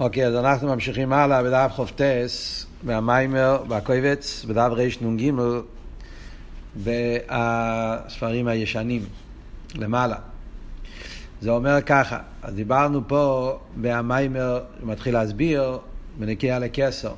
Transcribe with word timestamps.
אוקיי, 0.00 0.26
אז 0.26 0.34
אנחנו 0.34 0.68
ממשיכים 0.68 1.12
הלאה 1.12 1.42
בדף 1.42 1.70
חופטס, 1.74 2.66
מהמיימר, 2.82 3.62
בקויבץ, 3.68 4.44
בדף 4.48 4.70
רנ"ג, 5.02 5.30
בספרים 6.76 8.48
הישנים, 8.48 9.02
למעלה. 9.74 10.16
זה 11.40 11.50
אומר 11.50 11.80
ככה, 11.80 12.18
אז 12.42 12.54
דיברנו 12.54 13.08
פה 13.08 13.58
הוא 13.76 14.60
מתחיל 14.82 15.14
להסביר, 15.14 15.78
בנקייה 16.18 16.58
לכסר. 16.58 17.12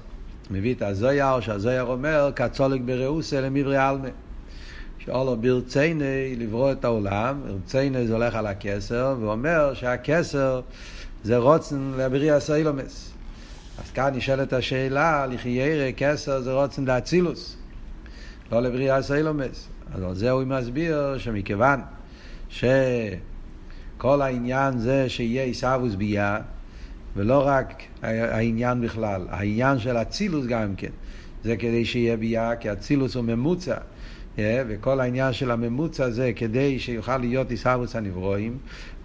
מביא 0.50 0.74
את 0.74 0.82
הזויר, 0.82 1.40
שהזויר 1.40 1.82
אומר, 1.84 2.30
כצולק 2.36 2.80
ברעוסה 2.80 3.40
למברי 3.40 3.76
עלמה. 3.76 4.08
שאולו 4.98 5.36
ברצייני 5.36 6.36
לברוא 6.36 6.72
את 6.72 6.84
העולם, 6.84 7.40
ברצייני 7.46 8.06
זה 8.06 8.12
הולך 8.12 8.34
על 8.34 8.46
הכסר, 8.46 9.16
ואומר 9.20 9.74
שהכסר 9.74 10.60
זה 11.26 11.36
רוצן 11.36 11.92
לבריאה 11.96 12.40
סיילומס. 12.40 13.12
אז 13.78 13.90
כאן 13.90 14.14
נשאלת 14.14 14.52
השאלה, 14.52 15.26
לחיירה 15.26 15.92
כסר 15.96 16.40
זה 16.40 16.52
רוצן 16.52 16.84
לאצילוס, 16.84 17.56
לא 18.52 18.60
לבריאה 18.62 19.02
סיילומס. 19.02 19.68
אז 19.94 20.02
על 20.02 20.14
זה 20.14 20.30
הוא 20.30 20.44
מסביר 20.44 21.18
שמכיוון 21.18 21.80
שכל 22.48 24.22
העניין 24.22 24.78
זה 24.78 25.08
שיהיה 25.08 25.44
עיסאוווס 25.44 25.94
ביה, 25.94 26.38
ולא 27.16 27.42
רק 27.46 27.82
העניין 28.02 28.80
בכלל, 28.80 29.26
העניין 29.30 29.78
של 29.78 29.96
אצילוס 29.96 30.46
גם 30.46 30.74
כן, 30.76 30.92
זה 31.44 31.56
כדי 31.56 31.84
שיהיה 31.84 32.16
ביה, 32.16 32.56
כי 32.56 32.72
אצילוס 32.72 33.14
הוא 33.14 33.24
ממוצע. 33.24 33.76
Yeah, 34.36 34.40
וכל 34.68 35.00
העניין 35.00 35.32
של 35.32 35.50
הממוצע 35.50 36.10
זה 36.10 36.32
כדי 36.36 36.78
שיוכל 36.78 37.18
להיות 37.18 37.50
עיסאוווס 37.50 37.96
הנברואים, 37.96 38.58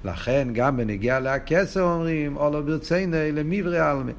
לכן 0.06 0.48
גם 0.54 0.78
בנגיעה 0.78 1.20
להכסר 1.20 1.82
אומרים, 1.82 2.38
או 2.38 2.50
לא 2.50 2.62
ברציני 2.62 3.32
למיברי 3.32 3.80
עלמי. 3.80 4.12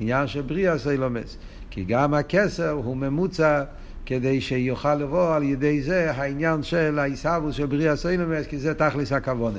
עניין 0.00 0.26
של 0.26 0.42
בריאה 0.42 0.78
סיילומס. 0.78 1.36
כי 1.70 1.84
גם 1.84 2.14
הכסר 2.14 2.70
הוא 2.70 2.96
ממוצע 2.96 3.64
כדי 4.06 4.40
שיוכל 4.40 4.94
לבוא 4.94 5.34
על 5.34 5.42
ידי 5.42 5.82
זה 5.82 6.12
העניין 6.12 6.62
של 6.62 6.98
העיסאוווס 6.98 7.54
של 7.54 7.66
בריאה 7.66 7.96
סיילומס, 7.96 8.46
כי 8.46 8.58
זה 8.58 8.74
תכלס 8.74 9.12
הכוונה. 9.12 9.58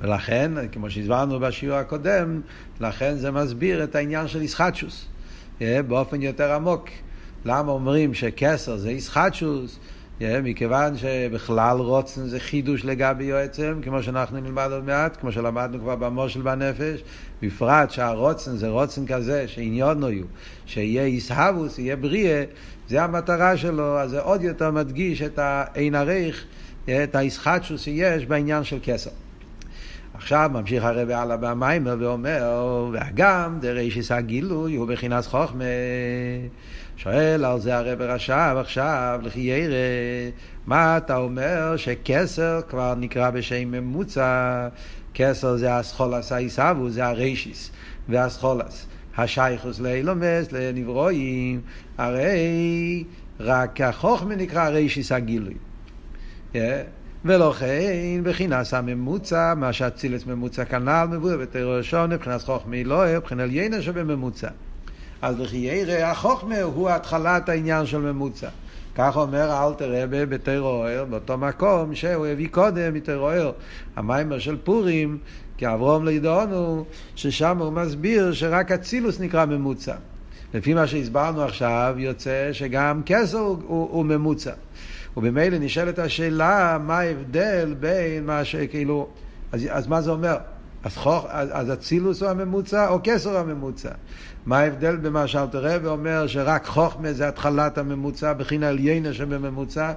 ולכן, 0.00 0.52
כמו 0.72 0.90
שהסברנו 0.90 1.40
בשיעור 1.40 1.78
הקודם, 1.78 2.40
לכן 2.80 3.16
זה 3.16 3.30
מסביר 3.30 3.84
את 3.84 3.94
העניין 3.94 4.28
של 4.28 4.42
ישחטשוס 4.42 5.06
באופן 5.60 6.22
יותר 6.22 6.52
עמוק. 6.52 6.88
למה 7.44 7.72
אומרים 7.72 8.14
שכסר 8.14 8.76
זה 8.76 8.90
ישחטשוס? 8.90 9.78
מכיוון 10.20 10.96
שבכלל 10.96 11.76
רוצן 11.78 12.26
זה 12.26 12.40
חידוש 12.40 12.84
לגבי 12.84 13.24
יועצם, 13.24 13.80
כמו 13.82 14.02
שאנחנו 14.02 14.40
נלמד 14.40 14.68
עוד 14.72 14.84
מעט, 14.84 15.16
כמו 15.20 15.32
שלמדנו 15.32 15.80
כבר 15.80 15.96
במושל 15.96 16.42
בנפש, 16.42 17.02
בפרט 17.42 17.90
שהרוצן 17.90 18.56
זה 18.56 18.68
רוצן 18.68 19.06
כזה, 19.06 19.48
שעניון 19.48 20.02
יהיו, 20.02 20.24
שיהיה 20.66 21.04
איסהבוס, 21.04 21.78
יהיה 21.78 21.96
בריאה, 21.96 22.44
זה 22.88 23.02
המטרה 23.02 23.56
שלו, 23.56 23.98
אז 23.98 24.10
זה 24.10 24.20
עוד 24.20 24.42
יותר 24.42 24.70
מדגיש 24.70 25.22
את 25.22 25.38
האין 25.38 25.94
עריך, 25.94 26.44
את 26.84 27.14
האיסחטשוס 27.14 27.82
שיש 27.82 28.26
בעניין 28.26 28.64
של 28.64 28.78
כסר. 28.82 29.10
עכשיו 30.14 30.50
ממשיך 30.52 30.84
הרב 30.84 31.10
הלאה 31.10 31.36
במיימר 31.36 31.96
ואומר, 32.00 32.88
והגם 32.92 33.58
דרישיס 33.60 34.12
הגילוי 34.12 34.74
הוא 34.74 34.88
בחינס 34.88 35.26
חוכמה. 35.26 35.64
שואל 36.96 37.44
על 37.44 37.60
זה 37.60 37.76
הרב 37.76 38.00
רש"ב 38.00 38.56
עכשיו, 38.60 39.20
לכי 39.22 39.40
ירא, 39.40 39.74
מה 40.66 40.96
אתה 40.96 41.16
אומר 41.16 41.76
שכסר 41.76 42.60
כבר 42.68 42.94
נקרא 42.94 43.30
בשם 43.30 43.70
ממוצע, 43.70 44.68
כסר 45.14 45.56
זה 45.56 45.76
הסחולס 45.76 46.32
העיסבו, 46.32 46.90
זה 46.90 47.06
הרישיס 47.06 47.70
והסחולס. 48.08 48.86
השייכוס 49.16 49.80
לאילומס, 49.80 50.52
לנברואים, 50.52 51.60
הרי 51.98 53.04
רק 53.40 53.80
החוכמה 53.80 54.36
נקרא 54.36 54.68
רישיס 54.68 55.12
הגילוי. 55.12 55.54
Yeah. 56.52 56.56
ולכן 57.24 58.20
בחינס 58.22 58.74
הממוצע, 58.74 59.54
מה 59.56 59.72
שאצילס 59.72 60.26
ממוצע 60.26 60.64
כנ"ל 60.64 61.06
מבואר 61.10 61.36
בתרא 61.36 61.76
ראשון, 61.76 62.12
מבחינת 62.12 62.42
חוכמה 62.42 62.76
אלוהי, 62.76 63.16
מבחינת 63.16 63.50
יינה 63.50 63.82
שבממוצע. 63.82 64.48
אז 65.24 65.40
לכי 65.40 65.56
ירא 65.56 65.92
החוכמה 65.92 66.60
הוא 66.62 66.90
התחלת 66.90 67.48
העניין 67.48 67.86
של 67.86 67.98
ממוצע. 67.98 68.48
כך 68.94 69.16
אומר 69.16 69.66
אלתר 69.66 70.02
רבה 70.02 70.26
בתרוער, 70.26 71.04
באותו 71.04 71.38
מקום 71.38 71.94
שהוא 71.94 72.26
הביא 72.26 72.48
קודם 72.48 72.94
מתרוער, 72.94 73.52
המיימר 73.96 74.38
של 74.38 74.56
פורים, 74.64 75.18
כי 75.56 75.66
אברום 75.66 76.04
לידעונו, 76.04 76.84
ששם 77.16 77.58
הוא 77.58 77.72
מסביר 77.72 78.32
שרק 78.32 78.72
אצילוס 78.72 79.20
נקרא 79.20 79.44
ממוצע. 79.44 79.94
לפי 80.54 80.74
מה 80.74 80.86
שהסברנו 80.86 81.42
עכשיו, 81.42 81.94
יוצא 81.98 82.52
שגם 82.52 83.02
כסר 83.06 83.38
הוא, 83.38 83.58
הוא, 83.66 83.88
הוא 83.90 84.04
ממוצע. 84.04 84.52
ובמילא 85.16 85.58
נשאלת 85.58 85.98
השאלה, 85.98 86.78
מה 86.86 86.98
ההבדל 86.98 87.74
בין 87.80 88.26
מה 88.26 88.44
שכאילו, 88.44 89.08
אז, 89.52 89.66
אז 89.70 89.86
מה 89.86 90.00
זה 90.00 90.10
אומר? 90.10 90.36
אז, 90.84 90.96
חוך, 90.96 91.26
אז, 91.28 91.48
אז 91.52 91.72
אצילוס 91.72 92.22
הוא 92.22 92.30
הממוצע 92.30 92.88
או 92.88 92.98
כסר 93.04 93.30
הוא 93.30 93.38
הממוצע? 93.38 93.90
מה 94.46 94.58
ההבדל 94.58 94.96
במה 94.96 95.26
שאלתר 95.26 95.74
רבי 95.74 95.86
אומר 95.86 96.26
שרק 96.26 96.66
חוכמה 96.66 97.12
זה 97.12 97.28
התחלת 97.28 97.78
הממוצע, 97.78 98.32
בחינה 98.32 98.68
עליינה 98.68 99.12
שבממוצע, 99.12 99.92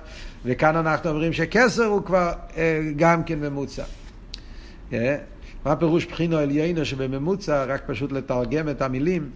וכאן 0.46 0.76
אנחנו 0.76 1.10
אומרים 1.10 1.34
שכסר 1.34 1.86
הוא 1.86 2.04
כבר 2.04 2.32
אה, 2.58 2.82
גם 2.96 3.24
כן 3.24 3.40
ממוצע. 3.40 3.84
Yeah. 3.84 4.94
אה? 4.94 5.18
מה 5.66 5.76
פירוש 5.76 6.06
בחינה 6.06 6.40
עליינה 6.40 6.86
שבממוצע? 6.86 7.64
רק 7.64 7.84
פשוט 7.86 8.12
לתרגם 8.12 8.70
את 8.70 8.82
המילים. 8.82 9.30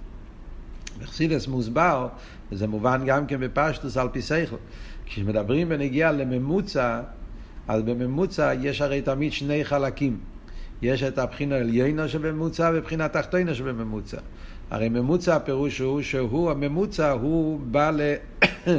בחסידס 1.02 1.48
מוסבר, 1.48 2.08
וזה 2.52 2.68
מובן 2.68 3.02
גם 3.06 3.26
כן 3.26 3.40
בפשטוס 3.40 3.98
על 3.98 4.10
פי 4.10 4.22
שכל. 4.22 4.56
כשמדברים 5.06 5.70
בנגיעה 5.70 6.12
לממוצע, 6.12 7.02
אז 7.68 7.82
בממוצע 7.82 8.54
יש 8.62 8.82
הרי 8.82 9.02
תמיד 9.02 9.34
שני 9.34 9.66
חלקים. 9.66 10.31
יש 10.82 11.04
את 11.04 11.18
הבחינה 11.18 11.56
עליינה 11.56 12.08
שבממוצע 12.08 12.72
ובחינה 12.74 13.08
תחתונה 13.08 13.54
שבממוצע. 13.54 14.18
הרי 14.72 14.90
ממוצע 14.90 15.36
הפירוש 15.36 15.80
הוא 15.80 16.02
שהוא, 16.02 16.52
הממוצע 16.52 17.12
הוא 17.12 17.60
בא 17.60 17.92
ל... 17.92 18.02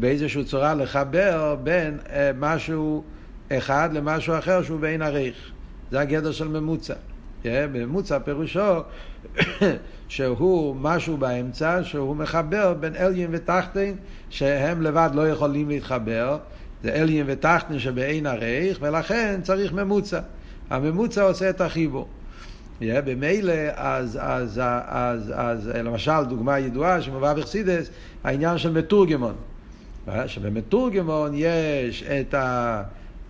באיזושהי 0.00 0.44
צורה 0.44 0.74
לחבר 0.74 1.56
בין 1.62 1.98
אה, 2.10 2.30
משהו 2.38 3.04
אחד 3.52 3.88
למשהו 3.92 4.38
אחר 4.38 4.62
שהוא 4.62 4.80
בין 4.80 5.02
עריך. 5.02 5.50
זה 5.90 6.00
הגדר 6.00 6.32
של 6.32 6.48
ממוצע. 6.48 6.94
כן? 7.42 7.70
ממוצע 7.72 8.18
פירושו 8.18 8.80
שהוא 10.08 10.76
משהו 10.76 11.16
באמצע, 11.16 11.80
שהוא 11.82 12.16
מחבר 12.16 12.74
בין 12.74 12.96
אליין 12.96 13.28
ותחתין, 13.32 13.96
שהם 14.30 14.82
לבד 14.82 15.10
לא 15.14 15.28
יכולים 15.28 15.68
להתחבר. 15.68 16.38
זה 16.82 16.92
אליין 16.92 17.24
ותחתין 17.28 17.78
שבאין 17.78 18.26
עריך, 18.26 18.78
ולכן 18.80 19.40
צריך 19.42 19.72
ממוצע. 19.72 20.20
הממוצע 20.70 21.22
עושה 21.22 21.50
את 21.50 21.60
החיבור. 21.60 22.08
Yeah, 22.80 22.84
במילא, 23.04 23.52
אז, 23.76 24.18
אז, 24.22 24.60
אז, 24.62 24.62
אז, 24.86 25.32
אז 25.34 25.70
למשל, 25.74 26.24
דוגמה 26.28 26.58
ידועה 26.58 27.02
שמובאה 27.02 27.34
בחסידס, 27.34 27.90
העניין 28.24 28.58
של 28.58 28.72
מתורגמון. 28.72 29.34
שבמתורגמון 30.26 31.32
יש 31.34 32.02
את 32.02 32.34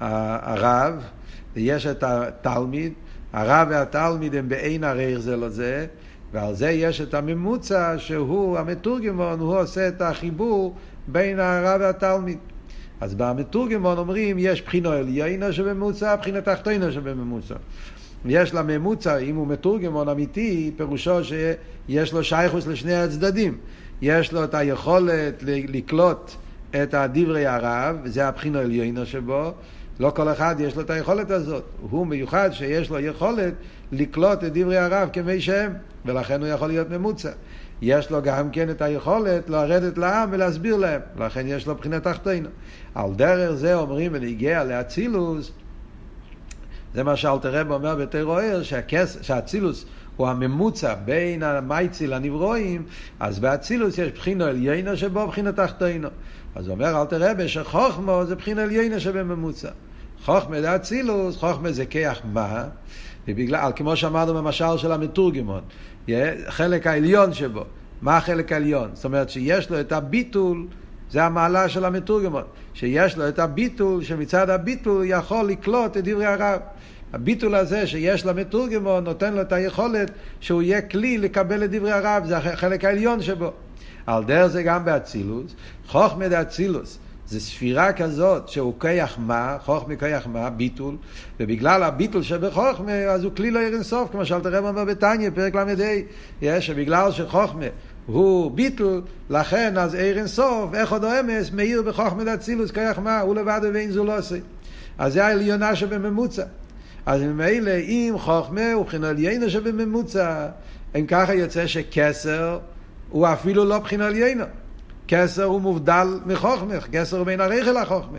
הרב, 0.01 0.95
ויש 1.57 1.87
את 1.87 2.03
התלמיד, 2.03 2.93
הרב 3.33 3.69
והתלמיד 3.71 4.35
הם 4.35 4.49
באין 4.49 4.85
ערך 4.85 5.19
זה 5.19 5.37
לזה, 5.37 5.87
ועל 6.33 6.55
זה 6.55 6.71
יש 6.71 7.01
את 7.01 7.15
הממוצע 7.15 7.95
שהוא, 7.99 8.59
המתורגמון, 8.59 9.41
הוא 9.41 9.59
עושה 9.59 9.89
את 9.89 10.03
החיבור 10.03 10.77
בין 11.09 11.41
הרב 11.41 11.81
והתלמיד. 11.81 12.39
אז 13.01 13.15
במתורגמון 13.15 13.99
אומרים, 13.99 14.37
יש 14.39 14.63
בחינו 14.63 14.91
עליינה 14.91 15.53
שבממוצע, 15.53 16.17
בחינה 16.17 16.41
תחתונה 16.41 16.93
שבממוצע. 16.93 17.55
יש 18.25 18.55
לה 18.55 18.63
ממוצע, 18.63 19.17
אם 19.17 19.37
הוא 19.37 19.47
מתורגמון 19.47 20.09
אמיתי, 20.09 20.71
פירושו 20.77 21.25
שיש 21.25 22.13
לו 22.13 22.25
שייכוס 22.25 22.67
לשני 22.67 22.95
הצדדים. 22.95 23.59
יש 24.03 24.33
לו 24.33 24.45
את 24.45 24.55
היכולת 24.55 25.43
לקלוט 25.47 26.31
את 26.71 26.95
הדברי 26.95 27.47
הרב, 27.47 27.97
זה 28.05 28.29
הבחינו 28.29 28.59
עליינו 28.59 29.07
שבו. 29.07 29.53
לא 30.01 30.11
כל 30.11 30.29
אחד 30.29 30.57
יש 30.59 30.77
לו 30.77 30.83
את 30.83 30.91
היכולת 30.91 31.31
הזאת. 31.31 31.65
הוא 31.91 32.07
מיוחד 32.07 32.51
שיש 32.53 32.91
לו 32.91 33.01
יכולת 33.01 33.55
לקלוט 33.93 34.45
את 34.45 34.53
דברי 34.53 34.79
הרב 34.79 35.09
כמי 35.13 35.41
שהם, 35.41 35.73
ולכן 36.05 36.41
הוא 36.41 36.49
יכול 36.49 36.69
להיות 36.69 36.91
ממוצע. 36.91 37.31
יש 37.83 38.11
לו 38.11 38.23
גם 38.23 38.51
כן 38.51 38.71
את 38.71 38.83
היכולת 38.83 39.51
לרדת 39.51 39.99
לעם 39.99 40.29
ולהסביר 40.33 40.77
להם, 40.77 41.01
לכן 41.19 41.47
יש 41.47 41.67
לו 41.67 41.75
בחינת 41.75 42.03
תחתינו. 42.03 42.49
על 42.95 43.15
דרך 43.17 43.55
זה 43.55 43.75
אומרים 43.75 44.13
ונגיע 44.15 44.65
לאצילוס, 44.65 45.53
זה 46.95 47.03
מה 47.03 47.17
שאלתר 47.17 47.61
רב 47.61 47.71
אומר 47.71 47.97
בתרוער, 47.97 48.63
שהאצילוס 49.23 49.87
הוא 50.17 50.29
הממוצע 50.29 50.95
בין 50.95 51.43
המייצי 51.43 52.07
לנברואים, 52.07 52.83
אז 53.21 53.39
באצילוס 53.39 53.99
יש 53.99 54.13
בחינו 54.13 54.45
עליינו 54.45 54.97
שבו 54.97 55.27
בחינו 55.27 55.53
תחתינו. 55.53 56.09
אז 56.55 56.69
אומר 56.69 57.01
אלתר 57.01 57.31
רב 57.31 57.47
שחוכמו 57.47 58.23
זה 58.27 58.35
בחינו 58.35 58.61
עליינו 58.61 59.01
שבממוצע. 59.01 59.69
חוכמה 60.25 60.61
זה 60.61 60.77
אצילוס, 60.77 61.37
חוכמה 61.37 61.73
זה 61.73 61.87
כיח 61.87 62.21
מה? 62.25 62.65
ובגלל, 63.29 63.71
כמו 63.77 63.97
שאמרנו 63.97 64.35
במשל 64.35 64.77
של 64.77 64.93
המתורגמון, 64.93 65.61
חלק 66.49 66.87
העליון 66.87 67.33
שבו, 67.33 67.65
מה 68.03 68.17
החלק 68.17 68.53
העליון? 68.53 68.91
זאת 68.93 69.05
אומרת 69.05 69.31
שיש 69.31 69.71
לו 69.71 69.81
את 69.81 69.93
הביטול, 69.93 70.67
זה 71.11 71.25
המעלה 71.25 71.69
של 71.69 71.85
המתורגמון, 71.85 72.43
שיש 72.75 73.17
לו 73.17 73.29
את 73.29 73.39
הביטול, 73.39 74.03
שמצד 74.03 74.51
הביטול 74.51 75.05
יכול 75.07 75.47
לקלוט 75.49 75.97
את 75.97 76.05
דברי 76.05 76.27
הרב. 76.27 76.61
הביטול 77.13 77.55
הזה 77.55 77.87
שיש 77.87 78.27
למתורגמון 78.27 79.05
נותן 79.05 79.35
לו 79.35 79.41
את 79.41 79.53
היכולת 79.53 80.11
שהוא 80.41 80.63
יהיה 80.63 80.83
כלי 80.83 81.19
לקבל 81.19 81.65
את 81.65 81.71
דברי 81.71 81.93
הרב, 81.93 82.25
זה 82.27 82.37
החלק 82.37 82.85
העליון 82.85 83.23
שבו. 83.23 83.53
על 84.07 84.25
דרך 84.25 84.47
זה 84.47 84.63
גם 84.63 84.85
באצילוס, 84.85 85.55
חוכמה 85.87 86.29
דאצילוס. 86.29 86.99
זה 87.29 87.41
ספירה 87.41 87.93
כזאת 87.93 88.49
שהוא 88.49 88.75
כיח 88.81 89.19
מה, 89.19 89.57
חוכמה 89.65 89.97
כיח 89.97 90.27
מה, 90.27 90.51
ביטול, 90.51 90.97
ובגלל 91.41 91.83
הביטול 91.83 92.23
שבחוכמה, 92.23 92.93
אז 92.93 93.25
הוא 93.25 93.33
כלי 93.37 93.51
לא 93.51 93.59
ירין 93.59 93.83
סוף, 93.83 94.11
כמו 94.11 94.27
שאלת 94.27 94.47
הרב 94.47 94.65
אומר 94.65 94.85
בתניא, 94.85 95.31
פרק 95.35 95.55
ל"ה, 95.55 96.61
שבגלל 96.61 97.13
שחוכמה 97.13 97.67
הוא 98.07 98.51
ביטול, 98.51 99.03
לכן 99.31 99.79
אז 99.79 99.95
עיר 99.95 100.27
סוף, 100.27 100.75
איך 100.75 100.93
עוד 100.93 101.05
אמס, 101.05 101.51
מאיר 101.51 101.83
בחוכמה 101.83 102.25
דאצילוס, 102.25 102.71
כיח 102.71 102.99
מה, 102.99 103.21
הוא 103.21 103.35
לבד 103.35 103.61
ואין 103.73 103.91
זו 103.91 104.05
לא 104.05 104.19
עושה. 104.19 104.37
אז 104.99 105.13
זה 105.13 105.27
העליונה 105.27 105.77
שבממוצע. 105.77 106.45
אז 107.07 107.23
ממילא 107.23 107.71
אם 107.71 108.15
חוכמה 108.19 108.73
הוא 108.73 108.85
בחינה 108.85 109.09
עליינו 109.09 109.51
שבממוצע, 109.51 110.49
אם 110.97 111.07
ככה 111.07 111.35
יוצא 111.35 111.67
שכסר 111.67 112.59
הוא 113.11 113.27
אפילו 113.27 113.65
לא 113.65 113.79
בחינה 113.79 114.07
עליינו. 114.07 114.45
כסר 115.09 115.45
הוא 115.45 115.61
מובדל 115.61 116.07
מחוכמה, 116.27 116.81
כסר 116.93 117.17
הוא 117.17 117.27
בין 117.27 117.41
הרכל 117.41 117.77
החוכמה. 117.77 118.19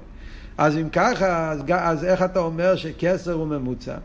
אז 0.58 0.78
אם 0.78 0.90
ככה, 0.90 1.52
אז, 1.52 1.60
אז 1.70 2.04
איך 2.04 2.24
אתה 2.24 2.40
אומר 2.40 2.76
שכסר 2.76 3.34
הוא 3.34 3.48
ממוצע? 3.48 3.98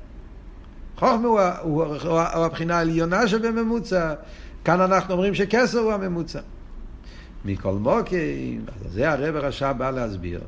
חוכמה 0.96 1.28
הוא, 1.28 1.40
הוא, 1.40 1.84
הוא, 1.84 2.10
הוא 2.10 2.44
הבחינה 2.44 2.78
העליונה 2.78 3.28
שבממוצע, 3.28 4.14
כאן 4.64 4.80
אנחנו 4.80 5.14
אומרים 5.14 5.34
שכסר 5.34 5.78
הוא 5.78 5.92
הממוצע. 5.92 6.40
מכל 7.44 7.72
מוקים, 7.74 8.64
אז 8.68 8.92
זה 8.92 9.10
הרב 9.10 9.36
הרשע 9.36 9.72
בא 9.72 9.90
להסביר. 9.90 10.40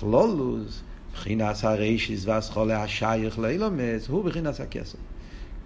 כלולוס, 0.00 0.82
בחינס 1.14 1.64
הרישיס 1.64 2.26
והסחולה 2.26 2.82
השייך 2.82 3.38
לאילומס, 3.38 4.08
הוא 4.08 4.24
בחינס 4.24 4.60
הכסר. 4.60 4.98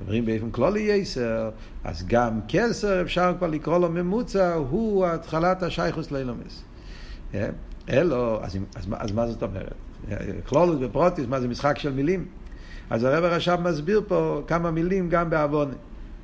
אומרים 0.00 0.26
באופן 0.26 0.50
כלולי 0.50 0.80
יסר, 0.80 1.50
אז 1.84 2.04
גם 2.06 2.40
כסר 2.48 3.02
אפשר 3.02 3.34
כבר 3.38 3.46
לקרוא 3.46 3.78
לו 3.78 3.90
ממוצע, 3.90 4.54
הוא 4.54 5.06
התחלת 5.06 5.62
השייכוס 5.62 6.10
לאילומס. 6.10 6.62
אה? 7.34 7.48
אלו, 7.90 8.44
אז, 8.44 8.58
אז, 8.74 8.86
אז 8.98 9.12
מה 9.12 9.26
זאת 9.26 9.42
אומרת? 9.42 9.74
כלולוס 10.46 10.76
ופרוטיס, 10.80 11.26
מה 11.28 11.40
זה 11.40 11.48
משחק 11.48 11.78
של 11.78 11.92
מילים? 11.92 12.26
אז 12.90 13.04
הרב 13.04 13.24
הרש"ב 13.24 13.60
מסביר 13.60 14.02
פה 14.08 14.42
כמה 14.46 14.70
מילים 14.70 15.08
גם 15.08 15.30
בעוון. 15.30 15.72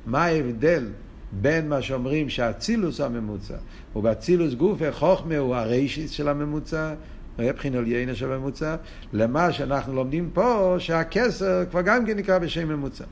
מה 0.05 0.25
ההבדל 0.25 0.87
בין 1.31 1.69
מה 1.69 1.81
שאומרים 1.81 2.29
שהאצילוס 2.29 3.01
הממוצע, 3.01 3.55
ובאצילוס 3.95 4.53
גופה 4.53 4.91
חוכמה 4.91 5.37
הוא 5.37 5.55
הריישיס 5.55 6.11
של 6.11 6.27
הממוצע, 6.27 6.93
מבחינת 7.39 7.87
יינה 7.87 8.15
של 8.15 8.31
הממוצע, 8.31 8.75
למה 9.13 9.51
שאנחנו 9.51 9.95
לומדים 9.95 10.29
פה, 10.33 10.75
שהכסר 10.79 11.63
כבר 11.71 11.81
גם 11.81 12.05
כן 12.05 12.17
נקרא 12.17 12.39
בשם 12.39 12.67
ממוצע. 12.67 13.03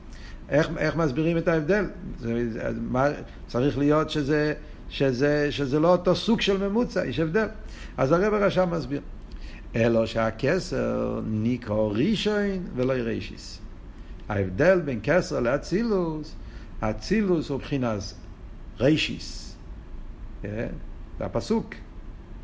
איך, 0.50 0.70
איך 0.78 0.96
מסבירים 0.96 1.38
את 1.38 1.48
ההבדל? 1.48 1.84
זה, 2.18 2.70
מה, 2.80 3.06
צריך 3.46 3.78
להיות 3.78 4.10
שזה, 4.10 4.54
שזה, 4.88 5.46
שזה 5.50 5.80
לא 5.80 5.92
אותו 5.92 6.16
סוג 6.16 6.40
של 6.40 6.68
ממוצע, 6.68 7.06
יש 7.06 7.20
הבדל. 7.20 7.46
אז 7.96 8.12
הרב 8.12 8.34
הרשם 8.34 8.68
מסביר. 8.70 9.00
אלו 9.76 10.06
שהכסר 10.06 11.20
נקרא 11.26 11.76
ראשון 11.76 12.66
ולא 12.76 12.92
רישיס. 12.92 13.60
ההבדל 14.28 14.80
בין 14.80 15.00
כסר 15.02 15.40
לאצילוס, 15.40 16.34
אצילוס 16.80 17.48
הוא 17.48 17.58
מבחינת 17.58 18.00
רישיס. 18.80 19.56
כן? 20.42 20.68
זה 21.18 21.24
הפסוק. 21.24 21.74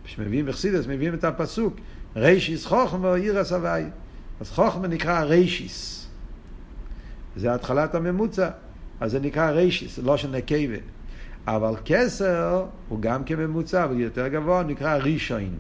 כשמביאים 0.05 0.47
בחסידס, 0.47 0.87
מביאים 0.87 1.15
את 1.15 1.25
הפסוק. 1.25 1.77
רישיס 2.17 2.67
חוכמה 2.67 3.15
עיר 3.15 3.39
הסבי. 3.39 3.83
אז 4.41 4.51
חוכמה 4.51 4.89
נקרא 4.89 5.23
רישיס. 5.23 6.06
זה 7.37 7.55
התחלת 7.55 7.95
הממוצע. 7.95 8.51
אז 9.01 9.11
זה 9.11 9.21
נקרא 9.21 9.51
רישיס, 9.51 9.99
לא 9.99 10.17
של 10.17 10.31
נקבה. 10.31 10.77
אבל 11.47 11.75
כסר 11.85 12.65
הוא 12.89 13.01
גם 13.01 13.25
כממוצע, 13.25 13.85
אבל 13.85 14.01
יותר 14.01 14.29
גבוה, 14.29 14.63
נקרא 14.63 14.97
רישוין. 14.97 15.55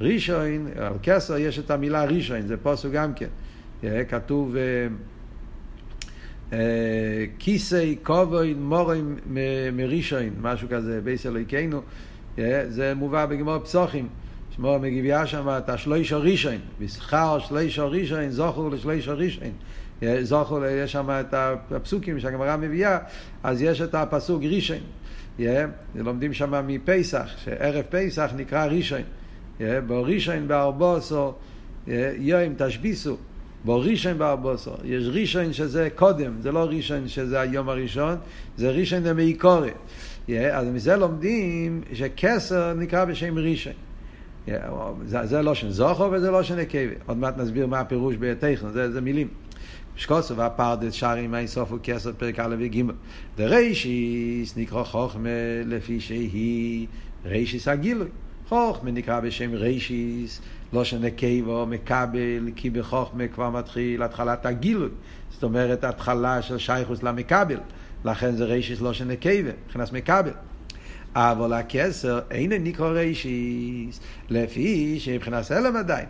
רישוין, 0.00 0.68
על 0.76 0.92
כסר 1.02 1.36
יש 1.36 1.58
את 1.58 1.70
המילה 1.70 2.04
רישוין, 2.04 2.46
זה 2.46 2.56
פוסק 2.56 2.88
גם 2.92 3.12
כן. 3.14 3.28
כתוב 4.08 4.56
כיסי 7.38 7.96
כובוי 8.02 8.54
מורים 8.54 9.16
מרישוין, 9.72 10.32
משהו 10.40 10.68
כזה, 10.70 11.00
בייס 11.04 11.26
אלוהיכנו. 11.26 11.80
זה 12.68 12.92
מובא 12.96 13.26
בגמור 13.26 13.58
פסוחים. 13.58 14.08
שמור 14.56 14.78
מגיביה 14.78 15.26
שם 15.26 15.48
את 15.48 15.68
השלוש 15.68 16.12
הראשון, 16.12 16.58
בשכר 16.80 17.38
שלוש 17.38 17.78
הראשון, 17.78 18.30
זוכר 18.30 18.68
לשלוש 18.68 19.08
הראשון. 19.08 19.50
זוכר, 20.22 20.64
יש 20.64 20.92
שם 20.92 21.10
את 21.10 21.34
הפסוקים 21.72 22.20
שהגמרא 22.20 22.56
מביאה, 22.56 22.98
אז 23.42 23.62
יש 23.62 23.80
את 23.80 23.94
הפסוק 23.94 24.42
ראשון. 24.42 24.78
לומדים 25.94 26.32
שם 26.32 26.66
מפסח, 26.66 27.28
שערב 27.44 27.84
פסח 27.90 28.30
נקרא 28.36 28.66
ראשון. 28.66 29.02
בו 29.86 30.02
ראשון 30.02 30.48
בארבוסו, 30.48 31.34
יום 32.18 32.54
תשביסו. 32.56 33.16
ראשון 33.66 34.18
בארבוסו. 34.18 34.70
יש 34.84 35.04
ראשון 35.12 35.52
שזה 35.52 35.88
קודם, 35.94 36.32
זה 36.40 36.52
לא 36.52 36.64
ראשון 36.64 37.08
שזה 37.08 37.40
היום 37.40 37.68
הראשון, 37.68 38.16
זה 38.56 38.70
ראשון 38.70 39.02
דמעיקורי. 39.02 39.70
אז 40.52 40.66
מזה 40.68 40.96
לומדים 40.96 41.82
שכסר 41.92 42.74
נקרא 42.74 43.04
בשם 43.04 43.38
ראשון. 43.38 43.72
זה, 45.06 45.26
זה 45.26 45.42
לא 45.42 45.54
שם 45.54 45.70
זוכו 45.70 46.08
וזה 46.12 46.30
לא 46.30 46.42
שם 46.42 46.56
נקבה. 46.56 46.94
עוד 47.06 47.16
מעט 47.16 47.38
נסביר 47.38 47.66
מה 47.66 47.80
הפירוש 47.80 48.16
בטכנו, 48.16 48.70
זה, 48.70 48.90
זה 48.90 49.00
מילים. 49.00 49.28
שקוסו 50.00 50.36
והפרדס 50.36 50.92
שרים 50.92 51.34
אין 51.34 51.46
סוף 51.46 51.72
וכסר 51.72 52.12
פרק 52.12 52.38
א' 52.38 52.56
וג' 52.58 52.82
דריישיס 53.36 54.56
נקרא 54.56 54.82
חוכמה 54.82 55.28
לפי 55.66 56.00
שהיא 56.00 56.86
ריישיס 57.24 57.68
הגילוי. 57.68 58.08
חוכמה 58.48 58.90
נקרא 58.90 59.20
בשם 59.20 59.54
ריישיס, 59.54 60.40
לא 60.72 60.84
שנקבו 60.84 61.66
מקבל, 61.66 62.50
כי 62.56 62.70
בחוכמה 62.70 63.28
כבר 63.28 63.50
מתחיל 63.50 64.02
התחלת 64.02 64.46
הגילוי. 64.46 64.88
זאת 65.30 65.42
אומרת 65.42 65.84
התחלה 65.84 66.42
של 66.42 66.58
שייכוס 66.58 67.02
למקבל. 67.02 67.60
לכן 68.04 68.36
זה 68.36 68.44
רישיס 68.44 68.80
לא 68.80 68.92
שנקבה, 68.92 69.50
מבחינת 69.66 69.92
מקבל. 69.92 70.32
אבל 71.14 71.52
הכסר 71.52 72.20
אין 72.30 72.52
נקרא 72.52 72.88
רישיס, 72.88 74.00
לפי 74.30 75.00
שמבחינת 75.00 75.50
הלם 75.50 75.76
עדיין. 75.76 76.06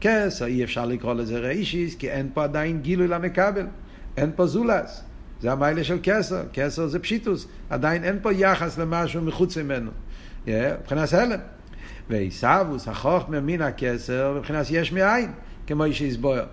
כסר 0.00 0.46
אי 0.46 0.64
אפשר 0.64 0.86
לקרוא 0.86 1.14
לזה 1.14 1.38
רישיס, 1.38 1.94
כי 1.94 2.10
אין 2.10 2.30
פה 2.34 2.44
עדיין 2.44 2.80
גילוי 2.80 3.08
למקבל, 3.08 3.66
אין 4.16 4.30
פה 4.36 4.46
זולס. 4.46 5.02
זה 5.40 5.52
המיילה 5.52 5.84
של 5.84 5.98
כסר, 6.02 6.42
כסר 6.52 6.86
זה 6.86 6.98
פשיטוס, 6.98 7.46
עדיין 7.70 8.04
אין 8.04 8.18
פה 8.22 8.32
יחס 8.32 8.78
למשהו 8.78 9.22
מחוץ 9.22 9.58
ממנו, 9.58 9.90
מבחינת 10.46 11.12
הלם. 11.12 11.38
ועיסאוווס, 12.08 12.88
החוכמה 12.88 13.40
מן 13.40 13.62
הכסר, 13.62 14.34
מבחינת 14.38 14.66
יש 14.70 14.92
מאין, 14.92 15.30
כמו 15.66 15.84
איש 15.84 16.00
יסבויר. 16.00 16.44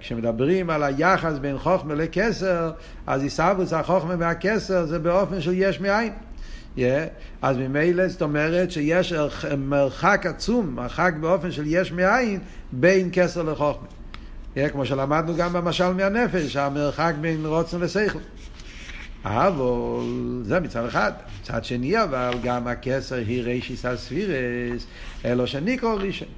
כשמדברים 0.00 0.70
על 0.70 0.82
היחס 0.82 1.38
בין 1.38 1.58
חוכמה 1.58 1.94
לכסר, 1.94 2.72
אז 3.06 3.22
עיסאוווס 3.22 3.72
החוכמה 3.72 4.14
והכסר 4.18 4.86
זה 4.86 4.98
באופן 4.98 5.40
של 5.40 5.52
יש 5.54 5.80
מאין. 5.80 6.12
אז 7.42 7.56
ממילא 7.56 8.08
זאת 8.08 8.22
אומרת 8.22 8.70
שיש 8.70 9.12
מרחק 9.58 10.26
עצום, 10.26 10.74
מרחק 10.74 11.12
באופן 11.20 11.52
של 11.52 11.64
יש 11.66 11.92
מאין, 11.92 12.40
בין 12.72 13.08
כסר 13.12 13.42
לחוכמה. 13.42 13.88
כמו 14.72 14.86
שלמדנו 14.86 15.36
גם 15.36 15.52
במשל 15.52 15.92
מהנפש, 15.92 16.56
המרחק 16.56 17.14
בין 17.20 17.46
רוצן 17.46 17.80
לשכל. 17.80 18.18
אבל 19.24 19.52
זה 20.42 20.60
מצד 20.60 20.84
אחד. 20.84 21.12
מצד 21.40 21.64
שני 21.64 22.02
אבל 22.02 22.30
גם 22.42 22.66
הכסר 22.66 23.16
היא 23.16 23.42
רישיס 23.42 23.84
הספירס, 23.84 24.86
אלו 25.24 25.46
שניקרו 25.46 25.94
ראשון. 25.94 26.28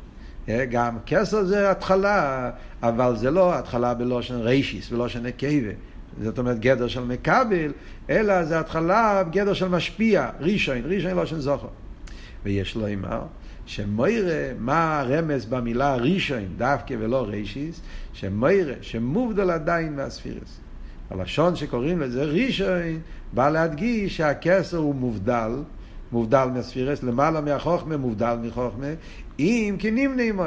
גם 0.71 0.99
כסר 1.07 1.45
זה 1.45 1.71
התחלה, 1.71 2.51
אבל 2.83 3.17
זה 3.17 3.31
לא 3.31 3.55
התחלה 3.55 3.95
בלושן 3.95 4.35
רישיס, 4.35 4.91
בלושן 4.91 5.27
נקבה. 5.27 5.73
זאת 6.23 6.39
אומרת 6.39 6.59
גדר 6.59 6.89
של 6.89 7.05
מקבל, 7.05 7.73
אלא 8.11 8.45
זה 8.45 8.61
התחלה 8.61 9.25
בגדר 9.25 9.53
של 9.53 9.69
משפיע, 9.69 10.31
ראשון, 10.41 10.77
ראשון 10.85 11.11
לושן 11.11 11.39
זוכר. 11.39 11.69
ויש 12.45 12.77
לו 12.77 12.93
אמר, 12.93 13.23
שמוירה, 13.67 14.53
מה 14.59 15.01
הרמז 15.01 15.47
במילה 15.47 15.97
ראשון, 15.97 16.45
דווקא 16.57 16.95
ולא 16.99 17.27
רישיס, 17.29 17.81
שמוירה, 18.13 18.75
שמובדל 18.81 19.51
עדיין 19.51 19.97
מהספירס. 19.97 20.61
הלשון 21.11 21.57
שקוראים 21.57 22.01
לזה 22.01 22.25
ראשון, 22.25 22.99
בא 23.33 23.51
להדגיש 23.51 24.17
שהכסר 24.17 24.77
הוא 24.77 24.95
מובדל, 24.95 25.53
מובדל 26.13 26.45
מהספירס, 26.55 27.03
למעלה 27.03 27.41
מהחוכמה, 27.41 27.97
מובדל 27.97 28.37
מחוכמה, 28.43 28.87
אם 29.39 29.77
כי 29.79 29.91
נמנה 29.91 30.23
עמו. 30.23 30.45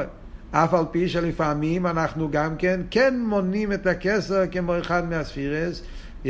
אף 0.51 0.74
על 0.74 0.86
פי 0.91 1.10
שלפעמים 1.10 1.88
אנחנו 1.88 2.31
גם 2.31 2.55
כן, 2.58 2.81
כן 2.91 3.20
מונים 3.20 3.74
את 3.74 3.88
הכסר 3.88 4.43
כמו 4.51 4.79
אחד 4.79 5.10
מהספירס, 5.10 5.81
yeah. 6.25 6.29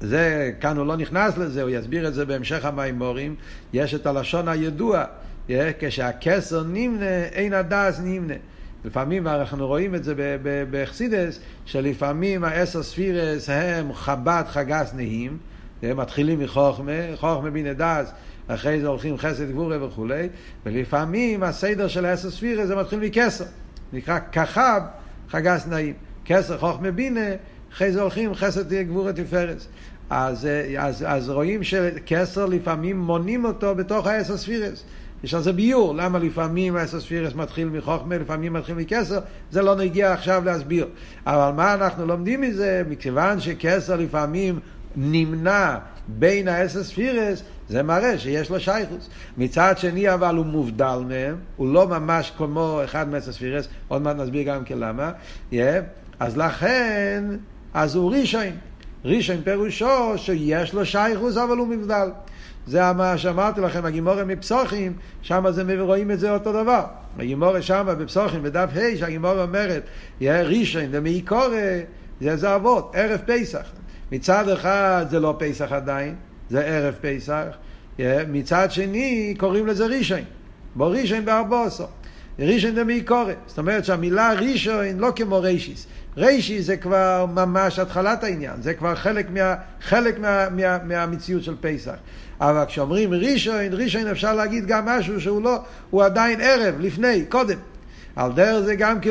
זה, 0.00 0.52
כאן 0.60 0.76
הוא 0.76 0.86
לא 0.86 0.96
נכנס 0.96 1.36
לזה, 1.38 1.62
הוא 1.62 1.70
יסביר 1.70 2.08
את 2.08 2.14
זה 2.14 2.24
בהמשך 2.24 2.64
המימורים, 2.64 3.34
יש 3.72 3.94
את 3.94 4.06
הלשון 4.06 4.48
הידוע, 4.48 5.04
yeah, 5.48 5.52
כשהכסר 5.78 6.62
נמנה, 6.62 7.24
אין 7.24 7.52
הדס 7.52 8.00
נמנה. 8.04 8.34
לפעמים 8.84 9.28
אנחנו 9.28 9.66
רואים 9.66 9.94
את 9.94 10.04
זה 10.04 10.38
באכסידס, 10.70 11.40
שלפעמים 11.66 12.44
העשר 12.44 12.82
ספירס 12.82 13.48
הם 13.48 13.92
חב"ד 13.92 14.44
חגס 14.48 14.94
נהים, 14.94 15.38
הם 15.82 15.96
מתחילים 15.96 16.38
מחוכמה, 16.38 16.92
חוכמה 17.14 17.50
בין 17.50 17.66
הדס, 17.66 18.12
אחרי 18.48 18.80
זה 18.80 18.86
הולכים 18.86 19.18
חסד 19.18 19.50
גבורה 19.50 19.86
וכולי, 19.86 20.28
ולפעמים 20.66 21.42
הסדר 21.42 21.88
של 21.88 22.04
העשר 22.04 22.30
ספירס 22.30 22.66
זה 22.66 22.76
מתחיל 22.76 22.98
מכסר, 22.98 23.44
נקרא 23.92 24.18
כחב 24.32 24.80
חגס 25.30 25.66
נעים, 25.66 25.94
כסר 26.24 26.58
חוכמה 26.58 26.90
בינה, 26.90 27.30
אחרי 27.72 27.92
זה 27.92 28.00
הולכים 28.00 28.34
חסד 28.34 28.74
גבורה 28.74 29.12
תפארס. 29.12 29.68
אז, 30.10 30.48
אז, 30.78 31.04
אז 31.08 31.30
רואים 31.30 31.62
שכסר 31.62 32.46
לפעמים 32.46 32.98
מונים 32.98 33.44
אותו 33.44 33.74
בתוך 33.74 34.06
העשר 34.06 34.36
ספירס. 34.36 34.84
יש 35.24 35.34
על 35.34 35.42
זה 35.42 35.52
ביור, 35.52 35.94
למה 35.96 36.18
לפעמים 36.18 36.76
עשר 36.76 37.00
ספירס 37.00 37.34
מתחיל 37.34 37.68
מחוכמה, 37.68 38.18
לפעמים 38.18 38.52
מתחיל 38.52 38.74
מכסר, 38.74 39.20
זה 39.50 39.62
לא 39.62 39.76
נגיע 39.76 40.12
עכשיו 40.12 40.42
להסביר. 40.44 40.88
אבל 41.26 41.52
מה 41.52 41.74
אנחנו 41.74 42.06
לומדים 42.06 42.40
מזה? 42.40 42.82
מכיוון 42.88 43.40
שכסר 43.40 43.96
לפעמים 43.96 44.58
נמנע 44.96 45.78
בין 46.08 46.48
העשר 46.48 46.84
ספירס, 46.84 47.42
זה 47.68 47.82
מראה 47.82 48.18
שיש 48.18 48.50
לו 48.50 48.60
שייכוס. 48.60 49.08
מצד 49.38 49.74
שני 49.78 50.14
אבל 50.14 50.36
הוא 50.36 50.46
מובדל 50.46 50.98
מהם, 51.08 51.36
הוא 51.56 51.74
לא 51.74 51.88
ממש 51.88 52.32
כמו 52.36 52.80
אחד 52.84 53.08
מעשר 53.08 53.32
ספירס, 53.32 53.68
עוד 53.88 54.02
מעט 54.02 54.16
נסביר 54.16 54.42
גם 54.42 54.64
כן 54.64 54.78
למה, 54.78 55.12
yeah. 55.52 55.54
אז 56.20 56.36
לכן, 56.36 57.24
אז 57.74 57.94
הוא 57.94 58.12
ראשון. 58.12 58.50
ראשון 59.04 59.36
פירושו 59.44 60.18
שיש 60.18 60.74
לו 60.74 60.86
שייכוס 60.86 61.36
אבל 61.36 61.56
הוא 61.56 61.68
מבדל. 61.68 62.08
זה 62.66 62.92
מה 62.92 63.18
שאמרתי 63.18 63.60
לכם, 63.60 63.84
הגימורה 63.84 64.24
מפסוחים, 64.24 64.92
שם 65.22 65.44
רואים 65.80 66.10
את 66.10 66.20
זה 66.20 66.30
אותו 66.30 66.52
דבר. 66.52 66.84
הגימורה 67.18 67.62
שם 67.62 67.86
בפסוחים, 67.98 68.42
בדף 68.42 68.70
ה', 68.74 68.96
שהגימורה 68.96 69.42
אומרת, 69.42 69.82
יהיה 70.20 70.42
ראשון 70.42 70.84
ומעיקורא, 70.90 71.56
זה 72.20 72.36
זה 72.36 72.54
אבות, 72.54 72.92
ערב 72.94 73.20
פסח. 73.26 73.66
מצד 74.12 74.48
אחד 74.48 75.06
זה 75.10 75.20
לא 75.20 75.36
פסח 75.38 75.72
עדיין, 75.72 76.14
זה 76.50 76.60
ערב 76.60 76.94
פסח, 77.00 77.44
מצד 78.28 78.70
שני 78.70 79.34
קוראים 79.38 79.66
לזה 79.66 79.86
ראשון, 79.86 80.20
בו 80.74 80.90
ראשון 80.90 81.24
בארבוסו. 81.24 81.84
ראשון 82.38 82.74
דמעיקורא. 82.74 83.32
זאת 83.46 83.58
אומרת 83.58 83.84
שהמילה 83.84 84.32
ראשון 84.32 84.98
לא 84.98 85.12
כמו 85.16 85.40
רישיס. 85.40 85.86
רישי 86.16 86.62
זה 86.62 86.76
כבר 86.76 87.26
ממש 87.34 87.78
התחלת 87.78 88.24
העניין, 88.24 88.62
זה 88.62 88.74
כבר 88.74 88.94
חלק, 88.94 89.30
מה, 89.30 89.54
חלק 89.80 90.18
מה, 90.18 90.48
מה, 90.50 90.78
מהמציאות 90.84 91.42
של 91.42 91.54
פסח. 91.60 91.94
אבל 92.40 92.64
כשאומרים 92.68 93.14
ראשון, 93.14 93.60
ראשון 93.72 94.06
אפשר 94.06 94.34
להגיד 94.34 94.66
גם 94.66 94.86
משהו 94.86 95.20
שהוא 95.20 95.42
לא, 95.42 95.58
הוא 95.90 96.02
עדיין 96.02 96.40
ערב, 96.40 96.74
לפני, 96.80 97.24
קודם. 97.28 97.58
על 98.16 98.32
דרך 98.32 98.60
זה 98.60 98.74
גם 98.74 99.00
כן 99.00 99.10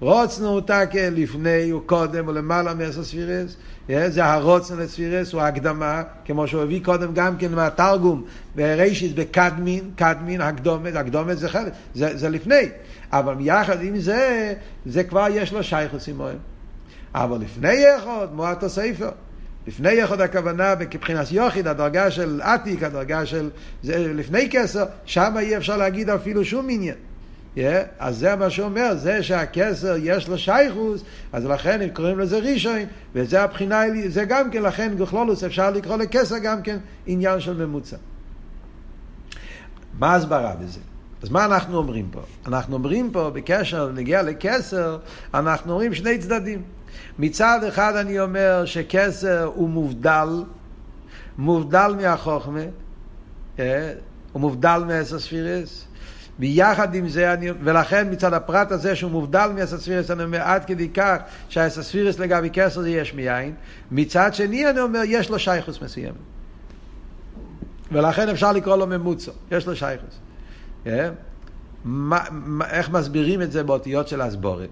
רוצנו. 0.00 0.48
הוא 0.48 0.60
תקה 0.60 1.10
לפני, 1.10 1.70
הוא 1.70 1.82
קודם, 1.86 2.26
הוא 2.26 2.34
למעלה 2.34 2.74
מעשר 2.74 3.04
ספירס. 3.04 3.56
זה 3.88 4.24
הרוצן 4.24 4.78
לספירס, 4.78 5.32
הוא 5.32 5.40
ההקדמה, 5.40 6.02
כמו 6.24 6.48
שהוא 6.48 6.62
הביא 6.62 6.80
קודם 6.84 7.14
גם 7.14 7.36
כן 7.36 7.52
מהתרגום, 7.52 8.24
בראשיס 8.54 9.12
בקדמין, 9.12 9.90
קדמין, 9.96 10.40
הקדומת, 10.40 10.96
הקדומת 10.96 11.38
זה 11.38 11.48
חלק, 11.48 11.72
זה, 11.94 12.16
זה 12.16 12.28
לפני. 12.28 12.68
אבל 13.12 13.34
יחד 13.40 13.82
עם 13.82 13.98
זה, 13.98 14.54
זה 14.86 15.04
כבר 15.04 15.26
יש 15.30 15.52
לו 15.52 15.62
שייכוס 15.62 16.08
עמוהם. 16.08 16.38
אבל 17.14 17.38
לפני 17.40 17.72
יחוד, 17.72 18.34
מועט 18.34 18.62
הספר. 18.62 19.10
לפני 19.66 19.92
יחוד 19.92 20.20
הכוונה 20.20 20.74
מבחינת 20.80 21.32
יוחיד, 21.32 21.68
הדרגה 21.68 22.10
של 22.10 22.40
עתיק, 22.42 22.82
הדרגה 22.82 23.26
של 23.26 23.50
זה, 23.82 24.12
לפני 24.14 24.48
כסר, 24.50 24.84
שם 25.04 25.34
אי 25.38 25.56
אפשר 25.56 25.76
להגיד 25.76 26.10
אפילו 26.10 26.44
שום 26.44 26.66
עניין. 26.70 26.94
Yeah, 27.56 27.60
אז 27.98 28.18
זה 28.18 28.36
מה 28.36 28.50
שאומר, 28.50 28.94
זה 28.96 29.22
שהכסר 29.22 29.94
יש 30.02 30.28
לו 30.28 30.38
שייכוס, 30.38 31.04
אז 31.32 31.44
לכן 31.44 31.82
הם 31.82 31.88
קוראים 31.88 32.18
לזה 32.18 32.38
ראשון, 32.38 32.78
וזה 33.14 33.42
הבחינה, 33.42 33.80
זה 34.08 34.24
גם 34.24 34.50
כן, 34.50 34.62
לכן 34.62 34.96
בכלולוס 34.98 35.44
אפשר 35.44 35.70
לקרוא 35.70 35.96
לכסר 35.96 36.38
גם 36.38 36.62
כן 36.62 36.76
עניין 37.06 37.40
של 37.40 37.66
ממוצע. 37.66 37.96
מה 39.98 40.14
הסברה 40.14 40.54
בזה? 40.60 40.80
אז 41.22 41.30
מה 41.30 41.44
אנחנו 41.44 41.76
אומרים 41.76 42.08
פה? 42.10 42.20
אנחנו 42.46 42.74
אומרים 42.74 43.10
פה, 43.10 43.30
בקשר 43.30 43.86
לנגיע 43.86 44.22
לכסר, 44.22 44.98
אנחנו 45.34 45.72
אומרים 45.72 45.94
שני 45.94 46.18
צדדים. 46.18 46.62
מצד 47.18 47.64
אחד 47.68 47.96
אני 47.96 48.20
אומר 48.20 48.64
שכסר 48.64 49.44
הוא 49.54 49.68
מובדל, 49.68 50.28
מובדל 51.38 51.94
מהחוכמה, 52.00 52.60
הוא 53.56 53.64
מובדל 54.34 54.82
מעשר 54.86 55.18
ספירס, 55.18 55.86
ביחד 56.38 56.94
עם 56.94 57.08
זה, 57.08 57.32
אני, 57.32 57.50
ולכן 57.62 58.12
מצד 58.12 58.34
הפרט 58.34 58.72
הזה 58.72 58.96
שהוא 58.96 59.10
מובדל 59.10 59.50
מעשר 59.54 59.78
ספירס, 59.78 60.10
אני 60.10 60.24
אומר 60.24 60.42
עד 60.42 60.64
כדי 60.64 60.88
כך 60.88 61.16
שהעשר 61.48 61.82
ספירס 61.82 62.18
לגבי 62.18 62.50
כסר 62.52 62.80
זה 62.82 62.90
יש 62.90 63.14
מאין. 63.14 63.54
מצד 63.90 64.34
שני 64.34 64.70
אני 64.70 64.80
אומר, 64.80 65.00
יש 65.04 65.30
לו 65.30 65.38
שייכוס 65.38 65.82
מסוים. 65.82 66.14
ולכן 67.92 68.28
אפשר 68.28 68.52
לקרוא 68.52 68.76
לו 68.76 68.86
ממוצע, 68.86 69.32
יש 69.50 69.66
לו 69.66 69.76
שייכוס. 69.76 70.14
Yeah. 70.84 70.88
אה? 70.88 71.10
מה, 71.84 72.20
מה, 72.30 72.70
איך 72.70 72.90
מסבירים 72.90 73.42
את 73.42 73.52
זה 73.52 73.62
באותיות 73.62 74.08
של 74.08 74.20
הסבורת? 74.20 74.68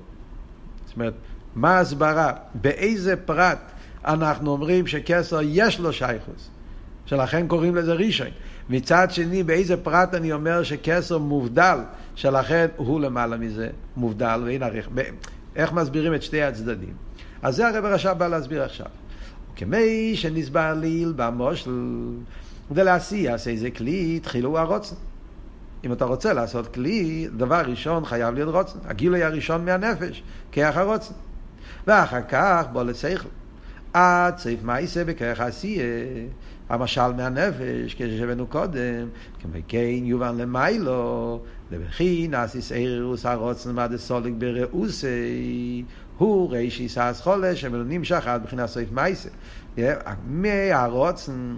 זאת 0.86 0.94
אומרת, 0.96 1.14
מה 1.54 1.76
ההסברה? 1.76 2.32
באיזה 2.54 3.16
פרט 3.16 3.58
אנחנו 4.04 4.50
אומרים 4.50 4.86
שכסר 4.86 5.40
יש 5.42 5.80
לו 5.80 5.92
שייכוס? 5.92 6.50
שלכן 7.06 7.46
קוראים 7.48 7.76
לזה 7.76 7.92
ראשון. 7.92 8.26
מצד 8.70 9.10
שני, 9.10 9.42
באיזה 9.42 9.76
פרט 9.76 10.14
אני 10.14 10.32
אומר 10.32 10.62
שכסר 10.62 11.18
מובדל, 11.18 11.78
שלכן 12.14 12.66
הוא 12.76 13.00
למעלה 13.00 13.36
מזה, 13.36 13.68
מובדל, 13.96 14.58
עריך. 14.62 14.88
איך 15.56 15.72
מסבירים 15.72 16.14
את 16.14 16.22
שתי 16.22 16.42
הצדדים? 16.42 16.94
אז 17.42 17.56
זה 17.56 17.68
הרב 17.68 17.84
הרש"ב 17.84 18.12
בא 18.18 18.28
להסביר 18.28 18.62
עכשיו. 18.62 18.86
וכמי 19.54 20.16
שנסבר 20.16 20.74
ליל 20.80 21.12
במושל, 21.16 21.70
ולעשי 22.70 23.16
יעשה 23.16 23.50
איזה 23.50 23.70
כלי, 23.70 24.14
התחילו 24.16 24.58
הרוצן. 24.58 24.96
אם 25.84 25.92
אתה 25.92 26.04
רוצה 26.04 26.32
לעשות 26.32 26.74
כלי, 26.74 27.28
דבר 27.36 27.62
ראשון 27.66 28.04
חייב 28.04 28.34
להיות 28.34 28.54
רוצן. 28.54 28.78
הגילוי 28.84 29.22
הראשון 29.22 29.64
מהנפש, 29.64 30.22
כיח 30.52 30.76
הרוצן. 30.76 31.14
ואחר 31.86 32.22
כך 32.28 32.66
בוא 32.72 32.82
לצייכל. 32.82 33.28
עד 33.92 34.38
סעיף 34.38 34.62
מייסה 34.62 35.04
בכרך 35.04 35.40
עשייה. 35.40 35.84
המשל 36.72 37.12
מהנפש, 37.16 37.94
כששבנו 37.94 38.46
קודם, 38.46 39.08
כמכן 39.40 40.04
יובן 40.04 40.36
למיילו, 40.36 41.42
לבכי 41.70 42.28
נאסיס 42.28 42.72
אירוס 42.72 43.26
הרוצן 43.26 43.78
ועד 43.78 43.92
הסולק 43.92 44.32
בראוסי, 44.38 45.84
הוא 46.18 46.50
רישיס 46.52 46.98
האסכולה 46.98 47.52
נמשך 47.84 48.26
עד 48.26 48.42
בחינת 48.42 48.66
סעיף 48.66 48.92
מייסה. 48.92 49.28
מהרוצן 50.26 51.54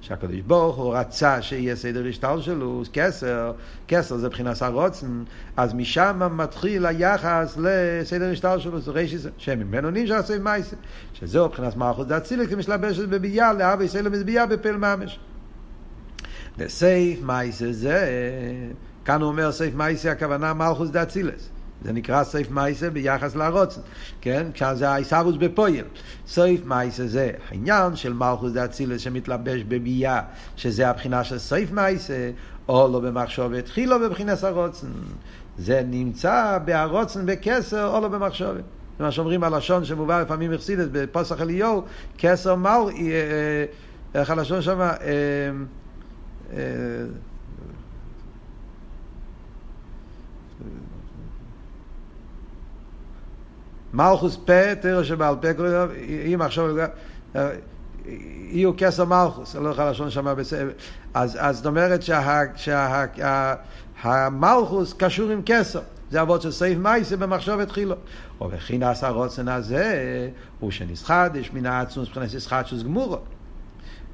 שהקדוש 0.00 0.40
ברוך 0.40 0.76
הוא 0.76 0.96
רצה 0.96 1.42
שיהיה 1.42 1.76
סדר 1.76 2.08
השטל 2.08 2.40
שלו, 2.40 2.82
כסר, 2.92 3.52
כסר 3.88 4.16
זה 4.16 4.26
מבחינת 4.26 4.62
הרוצן, 4.62 5.22
אז 5.56 5.74
משם 5.74 6.20
מתחיל 6.32 6.86
היחס 6.86 7.58
לסדר 7.62 8.30
השטל 8.30 8.58
שלו, 8.58 8.80
זה 8.80 8.90
רישיס, 8.90 9.26
שממנו 9.38 9.90
נמשך 9.90 10.20
סעיף 10.24 10.42
מייסה, 10.42 10.76
שזהו 11.12 11.48
מבחינת 11.48 11.76
מערכות 11.76 12.08
דאצילית 12.08 12.50
כמשלבשת 12.50 13.08
בבייה, 13.08 13.52
לאבי 13.52 13.88
סלם 13.88 14.12
מזבייה 14.12 14.46
בפל 14.46 14.76
ממש. 14.76 15.20
וסעיף 16.58 17.22
מייסה 17.22 17.72
זה, 17.72 18.06
כאן 19.04 19.20
הוא 19.20 19.28
אומר 19.28 19.52
סעיף 19.52 19.74
מייסה 19.74 20.12
הכוונה 20.12 20.54
מלכוס 20.54 20.90
דאצילס. 20.90 21.48
זה 21.84 21.92
נקרא 21.92 22.24
סייף 22.24 22.50
מייסה 22.50 22.90
ביחס 22.90 23.36
לרוצן, 23.36 23.80
כן? 24.20 24.46
כשזה 24.54 24.90
האיסרוס 24.90 25.36
בפויל. 25.36 25.84
סייף 26.26 26.60
מייסה 26.64 27.06
זה 27.06 27.30
העניין 27.50 27.96
של 27.96 28.12
מלכוס 28.12 28.52
דאצילס 28.52 29.00
שמתלבש 29.00 29.62
בבייה, 29.68 30.20
שזה 30.56 30.88
הבחינה 30.88 31.24
של 31.24 31.38
סייף 31.38 31.72
מייסה, 31.72 32.30
או 32.68 32.88
לא 32.92 33.00
במחשבת 33.00 33.64
תחילו 33.64 34.00
בבחינס 34.00 34.44
הרוצן. 34.44 34.86
זה 35.58 35.82
נמצא 35.86 36.58
בהרוצן 36.64 37.26
בכסר 37.26 37.86
או 37.86 38.00
לא 38.00 38.08
במחשבת. 38.08 38.64
זה 38.98 39.04
מה 39.04 39.12
שאומרים 39.12 39.44
הלשון 39.44 39.84
שמובא 39.84 40.22
לפעמים 40.22 40.50
מחסידת 40.50 40.88
בפוסח 40.92 41.40
אליהו, 41.40 41.84
כסר 42.18 42.54
מל, 42.54 42.68
אה, 42.68 42.84
אה, 44.14 44.20
איך 44.20 44.30
הלשון 44.30 44.62
שם? 44.62 44.80
אה, 44.80 44.90
מלכוס 53.92 54.36
פה, 54.36 54.74
תרא 54.74 55.02
שבעל 55.02 55.34
פה, 55.40 55.48
אם 56.34 56.42
עכשיו, 56.42 56.76
יהיו 58.50 58.72
כסר 58.76 59.04
מלכוס, 59.04 59.56
אני 59.56 59.64
לא 59.64 59.70
יכול 59.70 59.90
לשון 59.90 60.10
שם 60.10 60.34
בסדר. 60.36 60.70
אז, 61.14 61.38
אז 61.40 61.56
זאת 61.56 61.66
אומרת 61.66 62.00
שהמלכוס 63.96 64.90
שה, 64.90 64.96
קשור 64.98 65.30
עם 65.30 65.42
כסר. 65.46 65.80
זה 66.10 66.22
אבות 66.22 66.42
של 66.42 66.50
סעיף 66.50 66.78
מייסה 66.78 67.16
במחשבת 67.16 67.70
חילו. 67.70 67.94
ובחינס 68.40 69.04
הרוצן 69.04 69.48
הזה 69.48 69.98
הוא 70.60 70.70
שנסחדש 70.70 71.50
מן 71.52 71.66
העצמוס 71.66 72.08
מבחינת 72.08 72.34
ישחדשוס 72.34 72.82
גמורו. 72.82 73.18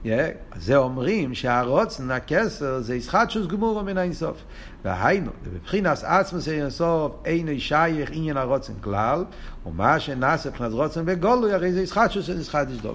Yeah, 0.05 0.09
זה 0.57 0.77
אומרים 0.77 1.35
שהרוצן, 1.35 2.11
הכסר, 2.11 2.81
זה 2.81 2.95
ישחדשוס 2.95 3.47
גמורו 3.47 3.83
מן 3.83 3.99
האינסוף. 3.99 4.37
והיינו, 4.85 5.31
בבחינס 5.43 6.05
עצמוס 6.05 6.49
אינסוף 6.49 7.13
אינו 7.25 7.61
שייך 7.61 8.11
עניין 8.13 8.37
הרוצן 8.37 8.73
כלל, 8.81 9.25
ומה 9.67 10.01
שנעשה 10.01 10.51
מבחינת 10.51 10.73
רוצן 10.73 11.05
בגולוי, 11.05 11.53
הרי 11.53 11.73
זה 11.73 11.83
ישחדשוס 11.83 12.27
זה 12.27 12.41
ישחדש 12.41 12.77
דול. 12.77 12.95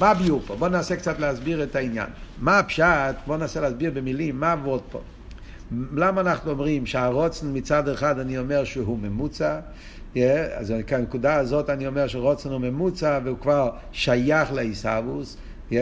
מה 0.00 0.10
הביאור 0.10 0.40
פה? 0.46 0.56
בואו 0.56 0.70
ננסה 0.70 0.96
קצת 0.96 1.18
להסביר 1.18 1.62
את 1.62 1.76
העניין. 1.76 2.08
מה 2.38 2.58
הפשט? 2.58 3.16
בואו 3.26 3.38
ננסה 3.38 3.60
להסביר 3.60 3.90
במילים 3.94 4.40
מה 4.40 4.52
עבוד 4.52 4.80
פה. 4.90 5.00
למה 5.94 6.20
אנחנו 6.20 6.50
אומרים 6.50 6.86
שהרוצן 6.86 7.46
מצד 7.52 7.88
אחד 7.88 8.18
אני 8.18 8.38
אומר 8.38 8.64
שהוא 8.64 8.98
ממוצע, 8.98 9.60
yeah, 10.14 10.18
אז 10.54 10.72
הנקודה 10.88 11.34
הזאת 11.34 11.70
אני 11.70 11.86
אומר 11.86 12.06
שרוצן 12.06 12.50
הוא 12.50 12.60
ממוצע 12.60 13.18
והוא 13.24 13.38
כבר 13.38 13.70
שייך 13.92 14.52
לעיסאוווס, 14.52 15.36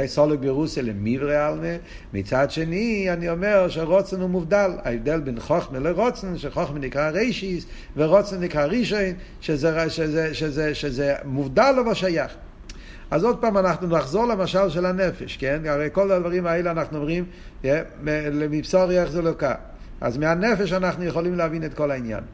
סולק 0.07 0.38
ברוסיה 0.38 0.83
למיברי 0.83 1.37
עלמה, 1.37 1.76
מצד 2.14 2.50
שני 2.50 3.07
אני 3.12 3.30
אומר 3.30 3.68
שרוצן 3.68 4.21
הוא 4.21 4.30
מובדל, 4.30 4.71
ההבדל 4.85 5.21
בין 5.21 5.40
חוכמה 5.40 5.78
לרוצן, 5.78 6.38
שחוכמה 6.38 6.78
נקרא 6.78 7.11
רישיס 7.11 7.66
ורוצן 7.97 8.40
נקרא 8.40 8.64
רישיין, 8.64 9.14
שזה, 9.40 9.90
שזה, 9.90 10.35
שזה, 10.35 10.75
שזה 10.75 11.14
מובדל 11.25 11.75
אבל 11.85 11.95
שייך. 11.95 12.33
אז 13.11 13.25
עוד 13.25 13.38
פעם 13.40 13.59
אנחנו 13.59 13.87
נחזור 13.87 14.26
למשל 14.26 14.68
של 14.68 14.87
הנפש, 14.87 15.37
כן? 15.37 15.62
הרי 15.66 15.88
כל 15.92 16.12
הדברים 16.12 16.47
האלה 16.47 16.71
אנחנו 16.71 16.99
אומרים, 16.99 17.25
מבשור 18.50 18.90
איך 18.90 19.11
זה 19.11 19.23
לוקח. 19.23 19.54
אז 20.00 20.18
מהנפש 20.18 20.73
אנחנו 20.73 21.04
יכולים 21.04 21.35
להבין 21.35 21.64
את 21.64 21.75
כל 21.75 21.90
העניין. 21.90 22.25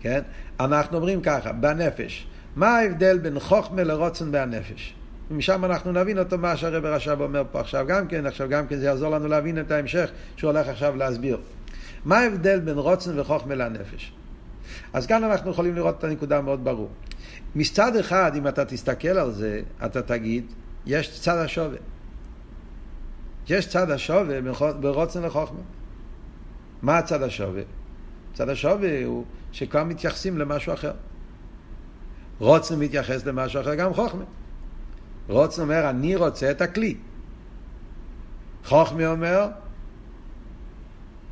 כן? 0.00 0.20
אנחנו 0.60 0.96
אומרים 0.96 1.20
ככה, 1.20 1.52
בנפש, 1.52 2.26
מה 2.56 2.78
ההבדל 2.78 3.18
בין 3.18 3.40
חוכמה 3.40 3.84
לרוצן 3.84 4.32
בהנפש? 4.32 4.97
ומשם 5.30 5.64
אנחנו 5.64 5.92
נבין 5.92 6.18
אותו 6.18 6.38
מה 6.38 6.56
שהרב 6.56 6.84
רש"ב 6.84 7.20
אומר 7.20 7.42
פה 7.52 7.60
עכשיו 7.60 7.86
גם 7.88 8.08
כן, 8.08 8.26
עכשיו 8.26 8.48
גם 8.48 8.66
כן 8.66 8.76
זה 8.76 8.86
יעזור 8.86 9.10
לנו 9.10 9.28
להבין 9.28 9.60
את 9.60 9.70
ההמשך 9.70 10.10
שהוא 10.36 10.50
הולך 10.50 10.68
עכשיו 10.68 10.96
להסביר. 10.96 11.40
מה 12.04 12.18
ההבדל 12.18 12.60
בין 12.60 12.78
רוצן 12.78 13.18
וחוכמה 13.18 13.54
לנפש? 13.54 14.12
אז 14.92 15.06
כאן 15.06 15.24
אנחנו 15.24 15.50
יכולים 15.50 15.74
לראות 15.74 15.98
את 15.98 16.04
הנקודה 16.04 16.40
מאוד 16.40 16.64
ברור. 16.64 16.90
מצד 17.54 17.96
אחד, 17.96 18.32
אם 18.36 18.48
אתה 18.48 18.64
תסתכל 18.64 19.08
על 19.08 19.32
זה, 19.32 19.60
אתה 19.84 20.02
תגיד, 20.02 20.44
יש 20.86 21.20
צד 21.20 21.36
השווה. 21.38 21.78
יש 23.48 23.68
צד 23.68 23.90
השווה 23.90 24.40
ברוצן 24.80 25.22
לחוכמה. 25.22 25.60
מה 26.82 26.98
הצד 26.98 27.22
השווה? 27.22 27.62
הצד 28.32 28.48
השווה 28.48 29.04
הוא 29.04 29.24
שכבר 29.52 29.84
מתייחסים 29.84 30.38
למשהו 30.38 30.72
אחר. 30.72 30.92
רוצן 32.38 32.78
מתייחס 32.78 33.26
למשהו 33.26 33.60
אחר, 33.60 33.74
גם 33.74 33.94
חוכמה. 33.94 34.24
רוצן 35.28 35.62
אומר, 35.62 35.90
אני 35.90 36.16
רוצה 36.16 36.50
את 36.50 36.62
הכלי. 36.62 36.96
חוכמה 38.64 39.06
אומר, 39.06 39.48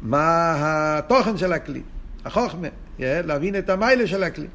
מה 0.03 0.55
התוכן 0.59 1.37
של 1.37 1.53
הכלי. 1.53 1.83
החוכמה, 2.25 2.69
להבין 2.99 3.59
את 3.59 3.71
המיילה 3.71 4.07
של 4.07 4.23
הכלי. 4.23 4.47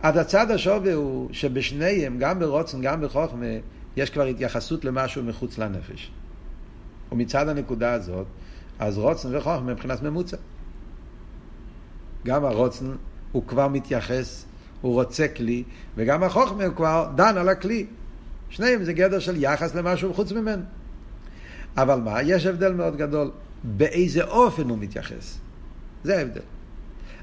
עד 0.00 0.16
הצד 0.16 0.50
השווה 0.50 0.94
הוא 0.94 1.28
שבשניהם, 1.32 2.18
גם 2.18 2.38
ברוצן, 2.38 2.80
גם 2.80 3.00
בחוכמה, 3.00 3.46
יש 3.96 4.10
כבר 4.10 4.24
התייחסות 4.24 4.84
למשהו 4.84 5.22
מחוץ 5.22 5.58
לנפש. 5.58 6.10
ומצד 7.12 7.48
הנקודה 7.48 7.92
הזאת, 7.92 8.26
אז 8.78 8.98
רוצן 8.98 9.36
וחוכמה 9.36 9.72
מבחינת 9.72 10.02
ממוצע. 10.02 10.36
גם 12.26 12.44
הרוצן 12.44 12.86
הוא 13.32 13.42
כבר 13.46 13.68
מתייחס, 13.68 14.44
הוא 14.80 14.94
רוצה 14.94 15.28
כלי, 15.28 15.64
וגם 15.96 16.22
החוכמה 16.22 16.64
הוא 16.64 16.74
כבר 16.74 17.10
דן 17.14 17.36
על 17.36 17.48
הכלי. 17.48 17.86
שניהם 18.48 18.84
זה 18.84 18.92
גדר 18.92 19.18
של 19.18 19.42
יחס 19.42 19.74
למשהו 19.74 20.14
חוץ 20.14 20.32
ממנו. 20.32 20.62
אבל 21.76 22.00
מה? 22.00 22.22
יש 22.22 22.46
הבדל 22.46 22.72
מאוד 22.72 22.96
גדול. 22.96 23.30
באיזה 23.64 24.24
אופן 24.24 24.68
הוא 24.68 24.78
מתייחס. 24.78 25.38
זה 26.04 26.18
ההבדל. 26.18 26.40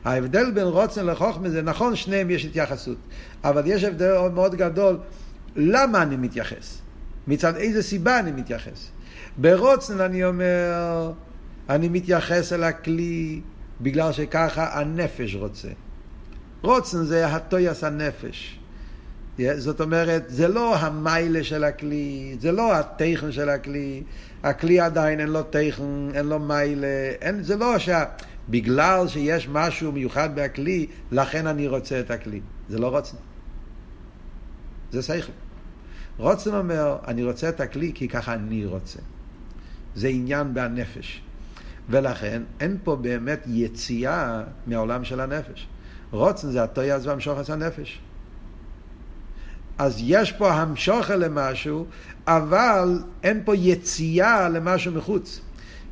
ההבדל 0.06 0.52
בין 0.52 0.68
רוצן 0.68 1.06
לחוכמה 1.06 1.50
זה 1.50 1.62
נכון, 1.62 1.96
שניהם 1.96 2.30
יש 2.30 2.46
התייחסות. 2.46 2.98
אבל 3.44 3.62
יש 3.66 3.84
הבדל 3.84 4.28
מאוד 4.34 4.56
גדול, 4.56 4.98
למה 5.56 6.02
אני 6.02 6.18
מתייחס? 6.18 6.82
מצד 7.28 7.56
איזה 7.56 7.84
סיבה 7.84 8.20
אני 8.20 8.32
מתייחס? 8.32 8.92
ברוצן 9.38 10.02
אני 10.02 10.26
אומר, 10.26 11.12
אני 11.70 11.90
מתייחס 11.90 12.54
אל 12.54 12.64
הכלי 12.64 13.42
בגלל 13.82 14.12
שככה 14.12 14.80
הנפש 14.80 15.36
רוצה. 15.36 15.68
רוצן 16.62 17.04
זה 17.04 17.28
הטויס 17.28 17.84
הנפש. 17.84 18.60
זאת 19.58 19.82
אומרת, 19.82 20.24
זה 20.28 20.48
לא 20.48 20.76
המיילה 20.76 21.44
של 21.44 21.64
הכלי, 21.64 22.36
זה 22.40 22.52
לא 22.52 22.74
הטכן 22.74 23.32
של 23.32 23.50
הכלי, 23.50 24.04
הכלי 24.44 24.80
עדיין 24.80 25.20
אין 25.20 25.30
לו 25.30 25.44
טכן, 25.44 26.10
אין 26.14 26.26
לו 26.26 26.40
מיילה, 26.40 27.12
אין, 27.22 27.44
זה 27.44 27.58
לא 27.58 27.80
שה... 27.80 28.04
בגלל 28.50 29.08
שיש 29.08 29.48
משהו 29.52 29.92
מיוחד 29.92 30.30
בכלי, 30.36 30.88
לכן 31.12 31.48
אני 31.48 31.68
רוצה 31.68 32.00
את 32.00 32.12
הכלי. 32.12 32.42
זה 32.70 32.80
לא 32.80 32.88
רוצן. 32.88 33.18
זה 34.92 35.02
שכל. 35.02 35.32
רוצן 36.18 36.56
אומר, 36.56 36.98
אני 37.08 37.24
רוצה 37.24 37.50
את 37.50 37.60
הכלי 37.60 37.92
כי 37.96 38.08
ככה 38.08 38.34
אני 38.34 38.66
רוצה. 38.66 39.00
זה 39.96 40.08
עניין 40.08 40.54
בנפש. 40.54 41.22
ולכן 41.90 42.42
אין 42.60 42.78
פה 42.84 42.96
באמת 42.96 43.44
יציאה 43.48 44.44
מהעולם 44.68 45.04
של 45.04 45.20
הנפש. 45.20 45.68
רוצן 46.12 46.52
זה 46.52 46.64
הטויאז 46.64 47.08
והמשוחס 47.08 47.50
הנפש. 47.50 48.02
אז 49.78 49.96
יש 50.00 50.32
פה 50.32 50.54
המשוכה 50.54 51.16
למשהו, 51.16 51.86
אבל 52.28 53.00
אין 53.24 53.42
פה 53.46 53.56
יציאה 53.56 54.50
למשהו 54.50 54.92
מחוץ. 54.92 55.42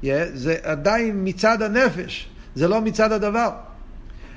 Yeah, 0.04 0.06
זה 0.34 0.56
עדיין 0.64 1.22
מצד 1.24 1.62
הנפש, 1.62 2.30
זה 2.56 2.68
לא 2.68 2.82
מצד 2.82 3.12
הדבר. 3.12 3.50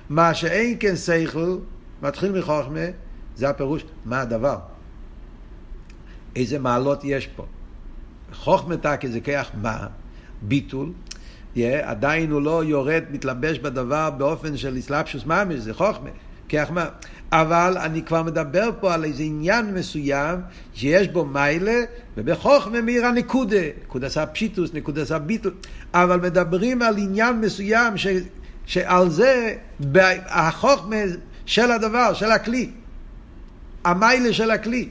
מה 0.08 0.34
שאין 0.34 0.76
כן 0.80 0.96
שכל, 0.96 1.58
מתחיל 2.02 2.32
מחוכמה, 2.32 2.80
זה 3.36 3.48
הפירוש, 3.48 3.84
מה 4.04 4.20
הדבר? 4.20 4.58
איזה 6.36 6.58
מעלות 6.58 7.00
יש 7.04 7.26
פה? 7.26 7.46
זה 9.06 9.20
כיח 9.20 9.50
מה? 9.62 9.86
ביטול, 10.42 10.92
yeah, 11.54 11.58
עדיין 11.82 12.30
הוא 12.30 12.42
לא 12.42 12.64
יורד, 12.64 13.02
מתלבש 13.10 13.58
בדבר 13.58 14.10
באופן 14.10 14.56
של 14.56 14.78
אסלאפשוס 14.78 15.26
ממש, 15.26 15.54
זה 15.54 15.74
חוכמה, 15.74 16.10
כיח 16.48 16.70
מה? 16.70 16.88
אבל 17.40 17.76
אני 17.80 18.02
כבר 18.02 18.22
מדבר 18.22 18.70
פה 18.80 18.94
על 18.94 19.04
איזה 19.04 19.22
עניין 19.22 19.74
מסוים 19.74 20.40
שיש 20.74 21.08
בו 21.08 21.24
מיילה, 21.24 21.80
ובחוכמה 22.16 22.80
מאיר 22.80 23.06
הנקודה, 23.06 23.56
נקודה 23.82 24.06
עשה 24.06 24.26
פשיטוס, 24.26 24.74
נקודה 24.74 25.02
עשה 25.02 25.18
ביטול, 25.18 25.54
אבל 25.94 26.20
מדברים 26.20 26.82
על 26.82 26.98
עניין 26.98 27.40
מסוים 27.40 27.96
ש, 27.96 28.06
שעל 28.66 29.10
זה 29.10 29.54
החוכמה 30.26 30.96
של 31.46 31.70
הדבר, 31.70 32.14
של 32.14 32.30
הכלי, 32.30 32.70
המיילה 33.84 34.32
של 34.32 34.50
הכלי. 34.50 34.88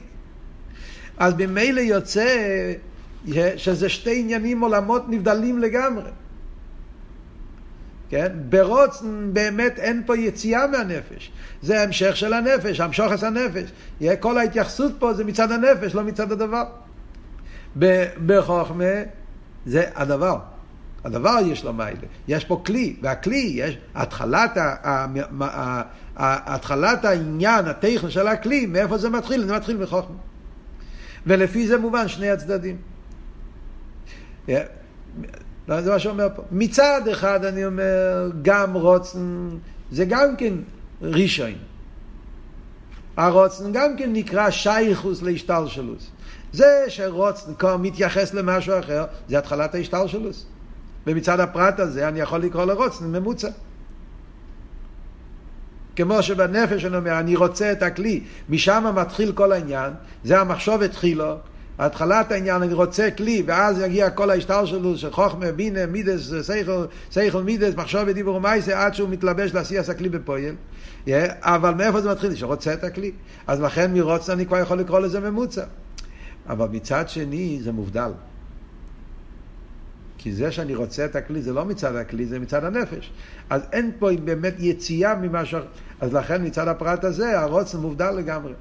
אז 1.18 1.34
ממילא 1.38 1.80
יוצא 1.80 2.26
שזה 3.56 3.88
שתי 3.88 4.20
עניינים 4.20 4.60
עולמות 4.60 5.08
נבדלים 5.08 5.58
לגמרי. 5.58 6.10
כן? 8.14 8.32
ברוצן 8.48 9.30
באמת 9.32 9.78
אין 9.78 10.02
פה 10.06 10.16
יציאה 10.16 10.66
מהנפש. 10.66 11.32
זה 11.62 11.82
המשך 11.82 12.16
של 12.16 12.32
הנפש, 12.32 12.80
המשוחס 12.80 13.24
הנפש. 13.24 13.72
כל 14.20 14.38
ההתייחסות 14.38 14.92
פה 14.98 15.14
זה 15.14 15.24
מצד 15.24 15.52
הנפש, 15.52 15.94
לא 15.94 16.02
מצד 16.04 16.32
הדבר. 16.32 16.64
בחוכמה 18.26 18.84
זה 19.66 19.84
הדבר. 19.94 20.38
הדבר 21.04 21.36
יש 21.46 21.64
לו 21.64 21.72
מיילה. 21.72 21.98
יש 22.28 22.44
פה 22.44 22.62
כלי, 22.66 22.96
והכלי, 23.02 23.52
יש 23.54 23.78
התחלת, 23.94 24.58
התחלת 26.16 27.04
העניין, 27.04 27.66
הטכן 27.66 28.10
של 28.10 28.26
הכלי, 28.28 28.66
מאיפה 28.66 28.98
זה 28.98 29.10
מתחיל? 29.10 29.46
זה 29.46 29.56
מתחיל 29.56 29.76
מחוכמה. 29.76 30.16
ולפי 31.26 31.66
זה 31.66 31.78
מובן 31.78 32.08
שני 32.08 32.30
הצדדים. 32.30 32.76
לא, 35.68 35.80
זה 35.80 35.90
מה 35.90 35.98
שאומר 35.98 36.28
פה. 36.36 36.42
מצד 36.50 37.08
אחד 37.12 37.44
אני 37.44 37.66
אומר, 37.66 38.30
גם 38.42 38.74
רוצן, 38.74 39.48
זה 39.92 40.04
גם 40.04 40.36
כן 40.36 40.54
רישיין. 41.02 41.58
הרוצן 43.16 43.72
גם 43.72 43.96
כן 43.96 44.12
נקרא 44.12 44.50
שייכוס 44.50 45.22
להשתלשלוס. 45.22 46.10
זה 46.52 46.84
שרוצן 46.88 47.54
כבר 47.54 47.76
מתייחס 47.76 48.34
למשהו 48.34 48.78
אחר, 48.78 49.04
זה 49.28 49.38
התחלת 49.38 49.74
ההשתלשלוס. 49.74 50.46
ומצד 51.06 51.40
הפרט 51.40 51.80
הזה 51.80 52.08
אני 52.08 52.20
יכול 52.20 52.40
לקרוא 52.40 52.64
לרוצן 52.64 53.04
ממוצע. 53.04 53.48
כמו 55.96 56.22
שבנפש 56.22 56.84
אני 56.84 56.96
אומר, 56.96 57.18
אני 57.18 57.36
רוצה 57.36 57.72
את 57.72 57.82
הכלי, 57.82 58.24
משם 58.48 58.84
מתחיל 58.96 59.32
כל 59.32 59.52
העניין, 59.52 59.92
זה 60.24 60.40
המחשוב 60.40 60.82
התחילו, 60.82 61.34
התחלת 61.78 62.32
העניין, 62.32 62.62
אני 62.62 62.72
רוצה 62.72 63.10
כלי, 63.10 63.42
ואז 63.46 63.80
יגיע 63.80 64.10
כל 64.10 64.30
ההשתל 64.30 64.66
שלו, 64.66 64.98
של 64.98 65.10
חוכמה, 65.10 65.52
בינה, 65.52 65.86
מידס, 65.86 66.32
סייכל, 66.40 66.86
סייכל 67.10 67.42
מידס, 67.42 67.74
מחשוב 67.74 68.00
ודיבור 68.06 68.36
ומייסה, 68.36 68.84
עד 68.84 68.94
שהוא 68.94 69.08
מתלבש 69.08 69.54
לעשיית 69.54 69.88
הכלי 69.88 70.08
בפועל. 70.08 70.54
Yeah, 71.06 71.10
אבל 71.42 71.74
מאיפה 71.74 72.00
זה 72.00 72.10
מתחיל? 72.10 72.34
שרוצה 72.34 72.72
את 72.72 72.84
הכלי. 72.84 73.12
אז 73.46 73.60
לכן 73.60 73.94
מרוץ 73.94 74.30
אני 74.30 74.46
כבר 74.46 74.58
יכול 74.58 74.78
לקרוא 74.78 75.00
לזה 75.00 75.20
ממוצע. 75.20 75.64
אבל 76.48 76.68
מצד 76.68 77.08
שני 77.08 77.58
זה 77.62 77.72
מובדל. 77.72 78.10
כי 80.18 80.32
זה 80.32 80.52
שאני 80.52 80.74
רוצה 80.74 81.04
את 81.04 81.16
הכלי 81.16 81.42
זה 81.42 81.52
לא 81.52 81.64
מצד 81.64 81.96
הכלי, 81.96 82.26
זה 82.26 82.38
מצד 82.38 82.64
הנפש. 82.64 83.12
אז 83.50 83.62
אין 83.72 83.90
פה 83.98 84.08
באמת 84.24 84.54
יציאה 84.58 85.14
ממה 85.14 85.44
ש... 85.44 85.54
אז 86.00 86.14
לכן 86.14 86.46
מצד 86.46 86.68
הפרט 86.68 87.04
הזה 87.04 87.40
הרוצן 87.40 87.78
מובדל 87.78 88.10
לגמרי. 88.10 88.52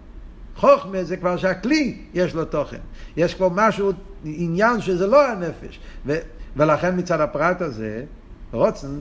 חוכמה 0.55 1.03
זה 1.03 1.17
כבר 1.17 1.37
שהכלי 1.37 1.97
יש 2.13 2.35
לו 2.35 2.45
תוכן. 2.45 2.77
יש 3.17 3.35
כבר 3.35 3.49
משהו, 3.49 3.91
עניין 4.25 4.81
שזה 4.81 5.07
לא 5.07 5.27
הנפש. 5.27 5.79
ו, 6.05 6.17
ולכן 6.57 6.99
מצד 6.99 7.21
הפרט 7.21 7.61
הזה, 7.61 8.03
רוצן 8.51 8.99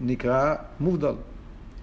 נקרא 0.00 0.54
מובדל. 0.80 1.14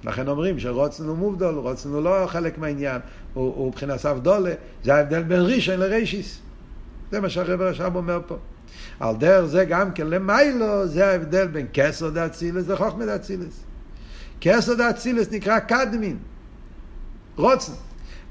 לכן 0.03 0.27
אומרים 0.27 0.59
שרוצן 0.59 1.03
הוא 1.03 1.17
מובדל, 1.17 1.45
רוצן 1.45 1.89
הוא 1.89 2.01
לא 2.01 2.27
חלק 2.27 2.57
מהעניין, 2.57 3.01
הוא, 3.33 3.53
הוא 3.55 3.67
מבחינת 3.67 4.05
אבדולה, 4.05 4.53
זה 4.83 4.95
ההבדל 4.95 5.23
בין 5.23 5.41
ראשון 5.41 5.79
לרישיס. 5.79 6.39
זה 7.11 7.21
מה 7.21 7.29
שהרב 7.29 7.61
רש"ב 7.61 7.95
אומר 7.95 8.19
פה. 8.27 8.35
על 8.99 9.15
דרך 9.15 9.45
זה 9.45 9.65
גם 9.65 9.91
כן 9.91 10.07
למיילו, 10.07 10.87
זה 10.87 11.07
ההבדל 11.07 11.47
בין 11.47 11.67
כסר 11.73 12.09
דאצילס 12.09 12.67
לחוכמה 12.67 13.05
דאצילס. 13.05 13.63
כסר 14.41 14.73
דאצילס 14.73 15.31
נקרא 15.31 15.59
קדמין, 15.59 16.17
רוצן. 17.35 17.73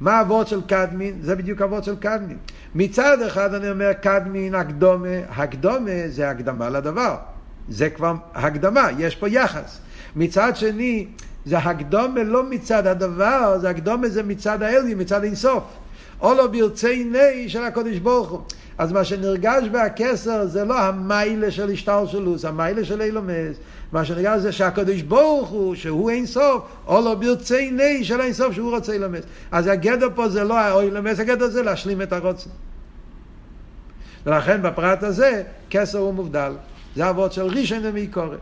מה 0.01 0.21
הוורד 0.21 0.47
של 0.47 0.61
קדמין? 0.67 1.19
זה 1.23 1.35
בדיוק 1.35 1.63
הוורד 1.63 1.85
של 1.85 1.97
קדמין. 1.97 2.37
מצד 2.75 3.23
אחד 3.23 3.55
אני 3.55 3.71
אומר 3.71 3.93
קדמין, 3.93 4.55
הקדומה, 4.55 5.09
הקדומה 5.29 6.09
זה 6.09 6.31
הקדמה 6.31 6.69
לדבר. 6.69 7.17
זה 7.69 7.91
כבר 7.91 8.15
הקדמה, 8.35 8.89
יש 8.99 9.17
פה 9.17 9.29
יחס. 9.29 9.81
מצד 10.17 10.57
שני, 10.57 11.07
זה 11.45 11.59
הקדומה 11.59 12.23
לא 12.23 12.43
מצד 12.51 12.87
הדבר, 12.87 13.59
זה 13.61 13.71
הקדומה 13.71 14.09
זה 14.09 14.23
מצד 14.23 14.63
האלי, 14.63 14.95
מצד 14.95 15.25
אינסוף. 15.25 15.65
או 16.21 16.35
לא 16.35 16.47
ברצי 16.47 17.05
ני 17.05 17.49
של 17.49 17.63
הקודש 17.63 17.99
ברוך 17.99 18.31
הוא. 18.31 18.41
אז 18.79 18.93
מה 18.93 19.05
שנרגש 19.05 19.69
בהכסר 19.73 20.47
זה 20.47 20.65
לא 20.65 20.81
המיילה 20.81 21.51
של 21.51 21.71
השתלשלוס, 21.71 22.45
המיילה 22.45 22.85
של 22.85 23.03
אילומס. 23.03 23.57
מה 23.93 24.05
שנרגש 24.05 24.41
זה 24.41 24.53
שהקדוש 24.53 25.03
ברוך 25.03 25.49
הוא, 25.49 25.75
שהוא 25.75 26.11
אין 26.11 26.27
סוף, 26.27 26.63
או 26.87 27.01
לא 27.01 27.15
ברצי 27.15 27.71
ני 27.71 28.05
של 28.05 28.21
אין 28.21 28.33
סוף 28.33 28.55
שהוא 28.55 28.71
רוצה 28.71 28.93
אילומס. 28.93 29.25
אז 29.51 29.67
הגדר 29.67 30.09
פה 30.15 30.29
זה 30.29 30.45
לא 30.45 30.59
האילומס, 30.59 31.21
הגדר 31.21 31.49
זה 31.49 31.63
להשלים 31.63 32.03
את 32.03 32.13
הרוצן. 32.13 32.51
ולכן 34.27 34.63
בפרט 34.63 35.03
הזה, 35.03 35.43
כסר 35.71 35.99
הוא 35.99 36.15
מובדל. 36.15 36.53
זה 36.97 37.11
אבות 37.11 37.33
של 37.33 37.43
ראשון 37.43 37.79
ומעיקורת. 37.83 38.39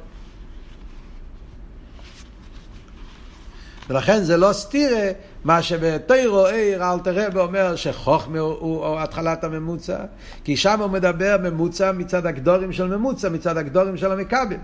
ולכן 3.90 4.22
זה 4.22 4.36
לא 4.36 4.52
סתירה 4.52 5.10
מה 5.44 5.62
שבתוירו 5.62 6.46
עיר 6.46 6.92
אלתר 6.92 7.26
רבי 7.26 7.38
אומר 7.38 7.76
שחוכמה 7.76 8.38
הוא, 8.38 8.84
הוא 8.86 8.98
התחלת 9.00 9.44
הממוצע, 9.44 9.98
כי 10.44 10.56
שם 10.56 10.80
הוא 10.80 10.90
מדבר 10.90 11.36
ממוצע 11.42 11.92
מצד 11.92 12.26
הגדורים 12.26 12.72
של 12.72 12.96
ממוצע, 12.96 13.28
מצד 13.28 13.56
הגדורים 13.56 13.96
של 13.96 14.12
המכבל. 14.12 14.56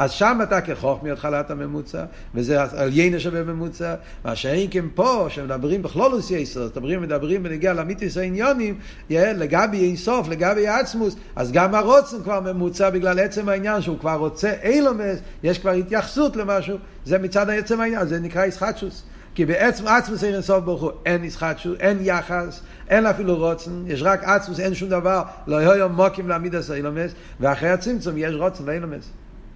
אז 0.00 0.10
שם 0.10 0.38
אתה 0.42 0.60
כחוכמי 0.60 1.10
התחלת 1.10 1.50
הממוצע, 1.50 2.04
וזה 2.34 2.62
עליינה 2.62 3.18
שבממוצע, 3.20 3.94
מה 4.24 4.36
שאין 4.36 4.68
כן 4.70 4.84
פה, 4.94 5.26
שמדברים 5.28 5.82
בכלולוס 5.82 6.30
יסר, 6.30 6.66
מדברים, 6.66 7.02
מדברים 7.02 7.42
בנגיע 7.42 7.72
למיתיס 7.72 8.16
העניונים, 8.16 8.78
לגבי 9.10 9.84
אינסוף, 9.84 10.28
לגבי 10.28 10.68
עצמוס, 10.68 11.16
אז 11.36 11.52
גם 11.52 11.74
הרוצן 11.74 12.16
כבר 12.22 12.40
ממוצע 12.40 12.90
בגלל 12.90 13.18
עצם 13.18 13.48
העניין 13.48 13.82
שהוא 13.82 13.98
כבר 13.98 14.14
רוצה 14.14 14.52
אילומס, 14.62 15.18
יש 15.42 15.58
כבר 15.58 15.70
התייחסות 15.70 16.36
למשהו, 16.36 16.76
זה 17.04 17.18
מצד 17.18 17.50
עצם 17.50 17.80
העניין, 17.80 18.06
זה 18.06 18.20
נקרא 18.20 18.44
ישחטשוס. 18.44 19.02
כי 19.34 19.46
בעצם 19.46 19.86
עצמוס 19.86 20.24
אין 20.24 20.42
סוף 20.42 20.64
ברוך 20.64 20.82
הוא, 20.82 20.90
אין 21.06 21.24
ישחטשוס, 21.24 21.76
אין 21.80 21.98
יחס, 22.00 22.60
אין 22.88 23.06
אפילו 23.06 23.36
רוצן, 23.36 23.84
יש 23.86 24.02
רק 24.02 24.24
עצמוס, 24.24 24.60
אין 24.60 24.74
שום 24.74 24.88
דבר, 24.88 25.22
לא 25.46 25.56
יהיו 25.56 25.88
מוקים 25.88 26.28
להעמיד 26.28 26.54
עשה 26.54 26.74
אילומס, 26.74 27.12
ואחרי 27.40 27.70
הצמצום 27.70 28.14
יש 28.18 28.34
רוצן 28.34 28.64
ואילומס. 28.66 29.10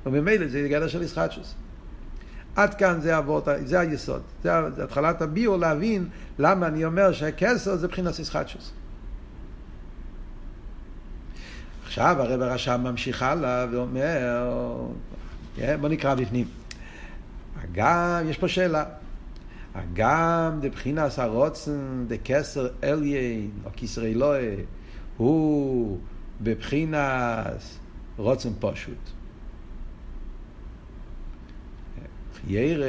וממילא 0.06 0.48
זה 0.48 0.68
גדר 0.70 0.88
של 0.88 1.02
ישחטשוס. 1.02 1.54
עד 2.56 2.74
כאן 2.74 3.00
זה 3.00 3.18
אבות, 3.18 3.48
זה 3.64 3.80
היסוד. 3.80 4.22
זה 4.42 4.84
התחלת 4.84 5.22
הביור 5.22 5.56
להבין 5.56 6.08
למה 6.38 6.66
אני 6.66 6.84
אומר 6.84 7.12
שהכסר 7.12 7.76
זה 7.76 7.86
מבחינת 7.86 8.18
ישחטשוס. 8.18 8.72
עכשיו 11.86 12.16
הרב 12.18 12.40
הרשם 12.42 12.80
ממשיך 12.84 13.22
הלאה 13.22 13.66
ואומר, 13.70 14.50
בוא 15.80 15.88
נקרא 15.88 16.14
בפנים. 16.14 16.46
גם, 17.72 18.22
יש 18.26 18.38
פה 18.38 18.48
שאלה. 18.48 18.84
גם 19.92 20.58
דבחינס 20.60 21.18
הרוצן 21.18 22.04
דקסר 22.08 22.68
אליין, 22.84 23.50
או 23.64 23.70
כסר 23.76 24.04
אלוהי, 24.04 24.56
הוא 25.16 25.98
בבחינס 26.40 27.78
רוצן 28.16 28.50
פשוט. 28.60 29.10
ירא, 32.46 32.86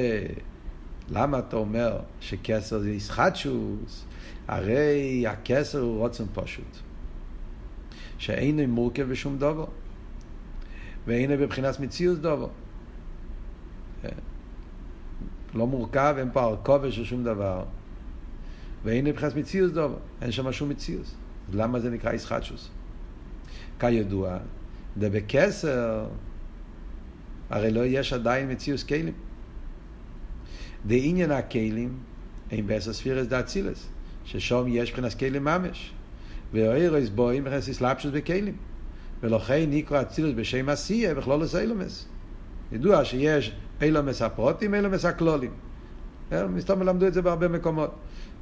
למה 1.10 1.40
אתה 1.40 1.56
אומר 1.56 2.00
שכסר 2.20 2.80
זה 2.80 2.92
ישחטשוס? 2.92 4.06
הרי 4.48 5.28
הכסר 5.28 5.80
הוא 5.80 6.00
רוצן 6.00 6.24
פשוט. 6.34 6.78
שאין 8.18 8.70
מורכב 8.70 9.04
בשום 9.04 9.38
דבר. 9.38 9.66
ואין 11.08 11.40
בבחינת 11.40 11.80
מציאות 11.80 12.22
דבר. 12.22 12.48
לא 15.54 15.68
מורכב, 15.68 16.16
אין 16.18 16.30
פה 16.34 16.42
הרכובה 16.42 16.92
של 16.92 17.06
שום 17.06 17.24
דבר. 17.24 17.64
ואין 18.84 19.06
בבחינת 19.06 19.36
מציאות 19.36 19.74
דבר. 19.74 19.98
אין 20.22 20.32
שם 20.32 20.52
שום 20.52 20.70
מציאות. 20.70 21.16
למה 21.54 21.80
זה 21.80 21.90
נקרא 21.90 22.14
ישחטשוס? 22.14 22.70
כידוע, 23.80 24.38
דבקסר, 24.98 26.08
הרי 27.50 27.72
לא 27.72 27.86
יש 27.86 28.14
עדיין 28.14 28.52
מציאות 28.52 28.84
כלים. 28.84 29.14
דעניין 30.88 31.32
הכלים 31.32 31.98
אין 32.52 32.68
בעשר 32.68 32.94
ספירס 32.94 33.28
דאצילס, 33.28 33.88
ששום 34.26 34.68
יש 34.68 34.90
מבחינת 34.90 35.14
כלים 35.14 35.44
ממש. 35.44 35.92
ואוירס 36.54 37.10
בואים 37.10 37.44
מבחינת 37.44 37.70
אסלאפשוס 37.70 38.12
בכלים. 38.12 38.56
ולכן 39.24 39.66
נקרא 39.70 40.02
אצילוס 40.02 40.32
בשם 40.36 40.70
עשייה 40.70 41.16
בכלולוס 41.16 41.56
אילומס. 41.56 42.06
ידוע 42.72 43.06
שיש 43.06 43.52
אילומס 43.82 44.22
הפרוטים, 44.22 44.74
אילומס 44.74 45.06
הכלולים. 45.06 45.52
מסתום 46.32 46.82
למדו 46.84 47.08
את 47.08 47.14
זה 47.14 47.22
בהרבה 47.22 47.48
מקומות. 47.48 47.92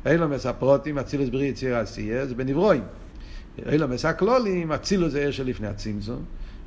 אילומס 0.06 0.45
הפרוטים, 0.45 0.97
אצילוס 0.97 1.29
בריא 1.29 1.49
יציר 1.49 1.77
עשייה, 1.77 2.25
זה 2.25 2.36
בנברואים. 2.36 2.84
אילומס 3.71 4.06
הכלולים, 4.06 4.71
אצילוס 4.71 5.12
זה 5.12 5.19
עיר 5.19 5.32
שלפני 5.32 5.67
הצמצום. 5.67 6.23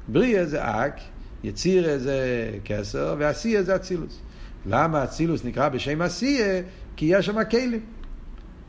בריאה 0.09 0.47
זה 0.47 0.65
אק, 0.65 1.01
יציר 1.45 1.99
זה 1.99 2.51
כסר, 2.65 3.17
ועשייה 3.19 3.63
זה 3.63 3.77
אצילוס. 3.77 4.21
למה 4.67 5.05
אצילוס 5.05 5.45
נקרא 5.45 5.69
בשם 5.69 6.03
עשייה? 6.03 6.63
כי 6.97 7.07
יש 7.09 7.27
שם 7.27 7.45
כלים. 7.51 7.81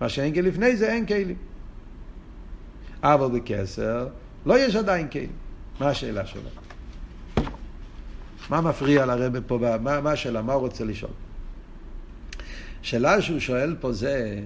מה 0.01 0.09
שאין 0.09 0.33
כי 0.33 0.41
לפני 0.41 0.75
זה 0.75 0.89
אין 0.89 1.05
כלים. 1.05 1.37
אבל 3.03 3.39
בכסר 3.39 4.07
לא 4.45 4.59
יש 4.59 4.75
עדיין 4.75 5.09
כלים. 5.09 5.31
מה 5.79 5.89
השאלה 5.89 6.25
שלו? 6.25 6.49
מה 8.49 8.61
מפריע 8.61 9.05
לרבה 9.05 9.41
פה? 9.41 9.59
מה, 9.81 10.01
מה 10.01 10.11
השאלה? 10.11 10.41
מה 10.41 10.53
הוא 10.53 10.61
רוצה 10.61 10.83
לשאול? 10.83 11.11
השאלה 12.81 13.21
שהוא 13.21 13.39
שואל 13.39 13.75
פה 13.79 13.91
זה, 13.91 14.39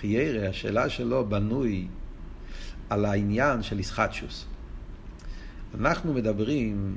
חיירה, 0.00 0.48
השאלה 0.48 0.88
שלו 0.88 1.26
בנוי 1.28 1.86
על 2.90 3.04
העניין 3.04 3.62
של 3.62 3.80
ישחטשוס. 3.80 4.44
אנחנו 5.80 6.14
מדברים, 6.14 6.96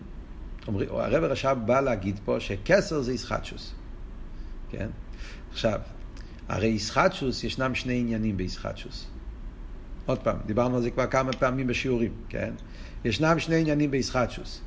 הרב 0.89 1.24
הרש"ב 1.24 1.58
בא 1.66 1.82
להגיד 1.82 2.20
פה 2.26 2.39
שכסר 2.39 3.02
זה 3.02 3.13
ישחטשוס. 3.13 3.74
כן? 4.77 4.88
עכשיו, 5.51 5.79
הרי 6.49 6.67
ישחטשוס, 6.67 7.43
ישנם 7.43 7.75
שני 7.75 7.99
עניינים 7.99 8.38
בישחטשוס. 8.38 9.07
עוד 10.05 10.19
פעם, 10.19 10.38
דיברנו 10.45 10.75
על 10.75 10.81
זה 10.81 10.91
כבר 10.91 11.07
כמה 11.07 11.33
פעמים 11.33 11.67
בשיעורים, 11.67 12.12
כן? 12.29 12.53
ישנם 13.05 13.39
שני 13.39 13.59
עניינים 13.59 13.91
בישחטשוס. 13.91 14.62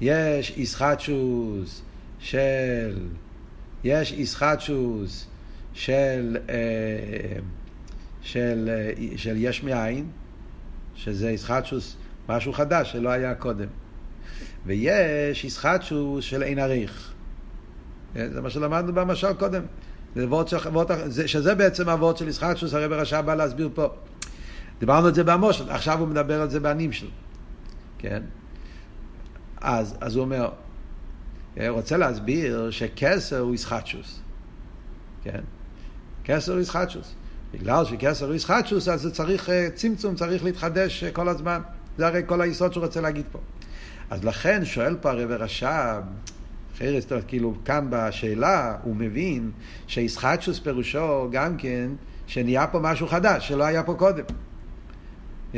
יש 0.00 0.50
ישחטשוס 0.56 1.82
של... 2.18 2.98
יש 3.84 4.12
ישחטשוס 4.12 5.26
של, 5.74 6.36
אה, 6.48 6.54
של, 8.22 8.70
של, 8.96 9.16
של 9.16 9.34
יש 9.36 9.62
מאין, 9.62 10.06
שזה 10.94 11.30
ישחטשוס, 11.30 11.96
משהו 12.28 12.52
חדש 12.52 12.92
שלא 12.92 13.08
היה 13.08 13.34
קודם. 13.34 13.68
ויש 14.66 15.44
ישחטשוס 15.44 16.24
של 16.24 16.42
אין 16.42 16.58
עריך. 16.58 17.11
זה 18.14 18.40
מה 18.40 18.50
שלמדנו 18.50 18.92
במשל 18.92 19.32
קודם. 19.32 19.62
זה 20.16 20.28
וורד 20.28 20.48
של, 20.48 20.56
וורד, 20.56 20.90
זה, 21.06 21.28
שזה 21.28 21.54
בעצם 21.54 21.88
הוורד 21.88 22.16
של 22.16 22.28
ישחטשוס, 22.28 22.74
הרב 22.74 22.92
הרשע 22.92 23.20
בא 23.20 23.34
להסביר 23.34 23.68
פה. 23.74 23.88
דיברנו 24.78 25.08
את 25.08 25.14
זה 25.14 25.24
במושל, 25.24 25.70
עכשיו 25.70 25.98
הוא 25.98 26.08
מדבר 26.08 26.40
על 26.40 26.50
זה 26.50 26.60
בענים 26.60 26.92
שלו, 26.92 27.10
כן? 27.98 28.22
אז, 29.60 29.94
אז 30.00 30.16
הוא 30.16 30.24
אומר, 30.24 30.50
הוא 31.56 31.68
רוצה 31.68 31.96
להסביר 31.96 32.70
שכסר 32.70 33.38
הוא 33.38 33.54
ישחטשוס, 33.54 34.20
כן? 35.22 35.40
כסר 36.24 36.52
הוא 36.52 36.60
ישחטשוס. 36.60 37.14
בגלל 37.54 37.84
שכסר 37.84 38.26
הוא 38.26 38.34
ישחטשוס, 38.34 38.88
אז 38.88 39.02
זה 39.02 39.10
צריך 39.10 39.50
צמצום, 39.74 40.14
צריך 40.14 40.44
להתחדש 40.44 41.04
כל 41.04 41.28
הזמן. 41.28 41.60
זה 41.98 42.06
הרי 42.06 42.22
כל 42.26 42.40
היסוד 42.40 42.72
שהוא 42.72 42.84
רוצה 42.84 43.00
להגיד 43.00 43.24
פה. 43.32 43.38
אז 44.10 44.24
לכן 44.24 44.64
שואל 44.64 44.96
פה 45.00 45.10
הרב 45.10 45.30
רש"ב, 46.80 47.12
אחרת, 47.12 47.24
כאילו 47.28 47.54
כאן 47.64 47.86
בשאלה 47.90 48.76
הוא 48.82 48.96
מבין 48.96 49.50
שישחטשוס 49.86 50.58
פירושו 50.58 51.28
גם 51.30 51.56
כן 51.56 51.90
שנהיה 52.26 52.66
פה 52.66 52.78
משהו 52.78 53.08
חדש 53.08 53.48
שלא 53.48 53.64
היה 53.64 53.82
פה 53.82 53.94
קודם. 53.94 54.24
Yeah. 55.54 55.56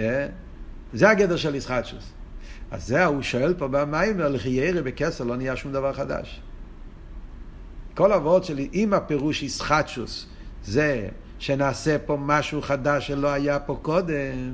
זה 0.92 1.10
הגדר 1.10 1.36
של 1.36 1.54
ישחטשוס. 1.54 2.12
אז 2.70 2.86
זה 2.86 3.04
הוא 3.04 3.22
שואל 3.22 3.54
פה 3.54 3.68
במיימר, 3.68 4.28
לחיירה 4.28 4.82
בכסר 4.82 5.24
לא 5.24 5.36
נהיה 5.36 5.56
שום 5.56 5.72
דבר 5.72 5.92
חדש. 5.92 6.40
כל 7.94 8.12
הוורד 8.12 8.44
שלי, 8.44 8.68
אם 8.74 8.94
הפירוש 8.94 9.42
ישחטשוס 9.42 10.26
זה 10.64 11.08
שנעשה 11.38 11.98
פה 11.98 12.18
משהו 12.20 12.62
חדש 12.62 13.06
שלא 13.06 13.28
היה 13.28 13.58
פה 13.58 13.78
קודם, 13.82 14.52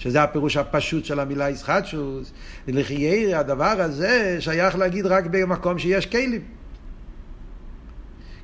שזה 0.00 0.22
הפירוש 0.22 0.56
הפשוט 0.56 1.04
של 1.04 1.20
המילה 1.20 1.50
ישחטשוס, 1.50 2.32
לחיירה 2.68 3.38
הדבר 3.38 3.80
הזה 3.80 4.36
שייך 4.40 4.76
להגיד 4.76 5.06
רק 5.06 5.24
במקום 5.30 5.78
שיש 5.78 6.06
כלים. 6.06 6.40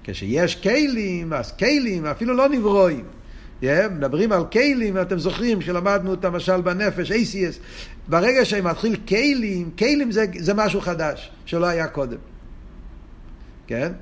כשיש 0.04 0.56
כלים, 0.56 1.32
אז 1.32 1.52
כלים 1.52 2.06
אפילו 2.06 2.34
לא 2.34 2.48
נברואים. 2.48 3.04
Yeah, 3.62 3.88
מדברים 3.90 4.32
על 4.32 4.44
כלים, 4.52 5.00
אתם 5.00 5.18
זוכרים 5.18 5.60
שלמדנו 5.60 6.14
את 6.14 6.24
המשל 6.24 6.60
בנפש, 6.60 7.10
ACS. 7.10 7.58
ברגע 8.08 8.44
שמתחיל 8.44 8.96
כלים, 9.08 9.70
כלים 9.78 10.12
זה, 10.12 10.24
זה 10.38 10.54
משהו 10.54 10.80
חדש, 10.80 11.30
שלא 11.46 11.66
היה 11.66 11.88
קודם. 11.88 12.18
כן? 13.66 13.92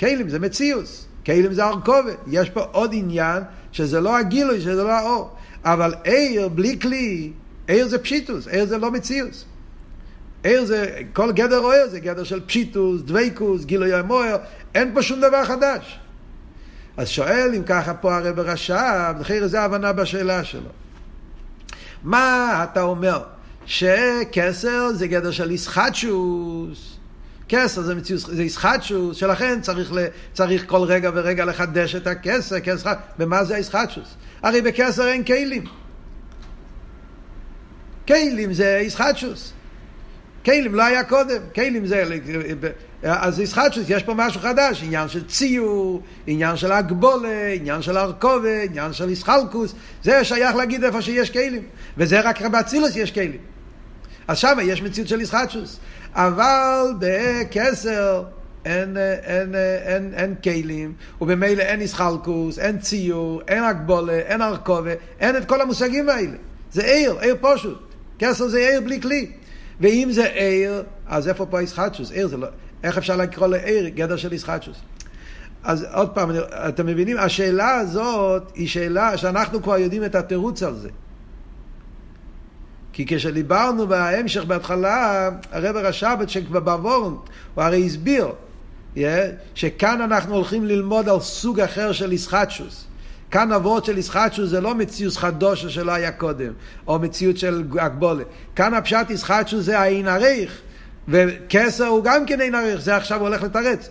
כלים 0.00 0.28
זה 0.28 0.38
מציאוס, 0.38 1.08
כלים 1.26 1.52
זה 1.52 1.64
הרכובת. 1.64 2.16
יש 2.26 2.50
פה 2.50 2.60
עוד 2.60 2.90
עניין 2.94 3.42
שזה 3.72 4.00
לא 4.00 4.16
הגילוי, 4.16 4.60
שזה 4.60 4.84
לא 4.84 4.92
האור. 4.92 5.30
אבל 5.64 5.94
עיר 6.04 6.48
בלי 6.48 6.78
כלי, 6.80 7.32
עיר 7.66 7.88
זה 7.88 7.98
פשיטוס, 7.98 8.48
עיר 8.48 8.66
זה 8.66 8.78
לא 8.78 8.90
מציאוס. 8.90 9.44
עיר 10.42 10.64
זה, 10.64 11.00
כל 11.12 11.32
גדר 11.32 11.70
עיר 11.70 11.88
זה 11.88 12.00
גדר 12.00 12.24
של 12.24 12.40
פשיטוס, 12.46 13.02
דבייקוס, 13.02 13.64
גילוי 13.64 13.94
המוער, 13.94 14.36
אין 14.74 14.94
פה 14.94 15.02
שום 15.02 15.20
דבר 15.20 15.44
חדש. 15.44 15.98
אז 16.96 17.08
שואל 17.08 17.52
אם 17.56 17.62
ככה 17.62 17.94
פה 17.94 18.16
הרב 18.16 18.40
רש"ב, 18.40 19.14
לכן 19.20 19.46
זה 19.46 19.60
ההבנה 19.60 19.92
בשאלה 19.92 20.44
שלו. 20.44 20.70
מה 22.02 22.64
אתה 22.64 22.82
אומר? 22.82 23.22
שכסר 23.66 24.92
זה 24.92 25.06
גדר 25.06 25.30
של 25.30 25.50
ישחטשוס. 25.50 26.96
כסר 27.48 27.82
זה 27.82 27.94
מציאות, 27.94 28.20
זה 28.20 28.42
ישחטשוס, 28.42 29.16
שלכן 29.16 29.60
צריך, 29.60 29.92
ל, 29.92 30.06
צריך 30.32 30.64
כל 30.66 30.80
רגע 30.80 31.10
ורגע 31.14 31.44
לחדש 31.44 31.94
את 31.94 32.06
הכסר, 32.06 32.60
כסר, 32.60 32.92
במה 33.18 33.44
זה 33.44 33.56
הישחטשוס? 33.56 34.14
הרי 34.42 34.62
בכסר 34.62 35.08
אין 35.08 35.24
כלים. 35.24 35.64
כלים 38.08 38.52
זה 38.52 38.80
ישחטשוס. 38.82 39.52
כלים 40.44 40.74
לא 40.74 40.82
היה 40.82 41.04
קודם, 41.04 41.40
כלים 41.54 41.86
זה... 41.86 42.04
אז 43.02 43.40
ישחטשוס, 43.40 43.84
יש 43.88 44.02
פה 44.02 44.14
משהו 44.14 44.40
חדש, 44.40 44.82
עניין 44.82 45.08
של 45.08 45.26
ציור, 45.26 46.02
עניין 46.26 46.56
של 46.56 46.72
הגבולה, 46.72 47.52
עניין 47.54 47.82
של 47.82 47.98
ארכובה, 47.98 48.62
עניין 48.62 48.92
של 48.92 49.10
ישחלקוס, 49.10 49.74
זה 50.02 50.24
שייך 50.24 50.56
להגיד 50.56 50.84
איפה 50.84 51.02
שיש 51.02 51.30
כלים, 51.30 51.62
וזה 51.96 52.20
רק 52.20 52.42
באצילוס 52.42 52.96
יש 52.96 53.10
כלים. 53.10 53.40
אז 54.28 54.38
שם 54.38 54.58
יש 54.62 54.82
מציאות 54.82 55.08
של 55.08 55.20
ישחטשוס. 55.20 55.78
אבל 56.16 56.92
בכסר 56.98 58.24
אין, 58.64 58.96
אין, 59.22 59.54
אין, 59.84 60.14
אין, 60.14 60.34
כלים, 60.44 60.92
ובמילא 61.20 61.62
אין 61.62 61.80
ישחלקוס, 61.80 62.58
אין 62.58 62.78
ציור, 62.78 63.40
אין 63.48 63.64
הגבולה, 63.64 64.12
אין 64.12 64.42
ארכובה, 64.42 64.90
אין 65.20 65.36
את 65.36 65.44
כל 65.44 65.60
המושגים 65.60 66.08
האלה. 66.08 66.36
זה 66.72 66.84
עיר, 66.84 67.18
עיר 67.20 67.36
פשוט. 67.40 67.94
כסר 68.18 68.48
זה 68.48 68.58
עיר 68.58 68.80
בלי 68.80 69.00
כלי. 69.00 69.30
ואם 69.80 70.08
זה 70.12 70.26
עיר, 70.26 70.82
אז 71.06 71.28
איפה 71.28 71.46
פה 71.46 71.62
ישחטשוס? 71.62 72.10
עיר 72.10 72.28
זה 72.28 72.36
לא... 72.36 72.48
איך 72.82 72.98
אפשר 72.98 73.16
לקרוא 73.16 73.46
לעיר 73.46 73.88
גדר 73.88 74.16
של 74.16 74.32
ישחטשוס? 74.32 74.76
אז 75.62 75.86
עוד 75.94 76.10
פעם, 76.10 76.30
אתם 76.68 76.86
מבינים? 76.86 77.16
השאלה 77.18 77.74
הזאת 77.74 78.52
היא 78.54 78.68
שאלה 78.68 79.18
שאנחנו 79.18 79.62
כבר 79.62 79.78
יודעים 79.78 80.04
את 80.04 80.14
התירוץ 80.14 80.62
על 80.62 80.74
זה. 80.74 80.88
כי 82.96 83.06
כשדיברנו 83.06 83.86
בהמשך 83.86 84.44
בהתחלה, 84.44 85.30
הרב 85.52 85.76
רשבת 85.76 86.28
שכבר 86.30 86.60
בעוורון, 86.60 87.18
הוא 87.54 87.64
הרי 87.64 87.86
הסביר 87.86 88.28
yeah, 88.94 88.98
שכאן 89.54 90.00
אנחנו 90.00 90.34
הולכים 90.34 90.64
ללמוד 90.64 91.08
על 91.08 91.20
סוג 91.20 91.60
אחר 91.60 91.92
של 91.92 92.12
ישחטשוס. 92.12 92.84
כאן 93.30 93.52
אבות 93.52 93.84
של 93.84 93.98
ישחטשוס 93.98 94.50
זה 94.50 94.60
לא 94.60 94.74
מציאות 94.74 95.16
חדושה 95.16 95.70
שלא 95.70 95.92
היה 95.92 96.12
קודם, 96.12 96.52
או 96.86 96.98
מציאות 96.98 97.36
של 97.36 97.64
הגבולה. 97.78 98.24
כאן 98.56 98.74
הפשט 98.74 99.10
ישחטשוס 99.10 99.64
זה 99.64 99.78
האין 99.78 100.08
עריך, 100.08 100.60
וכסר 101.08 101.86
הוא 101.86 102.04
גם 102.04 102.26
כן 102.26 102.40
אין 102.40 102.54
עריך, 102.54 102.80
זה 102.80 102.96
עכשיו 102.96 103.20
הולך 103.20 103.42
לתרץ. 103.42 103.88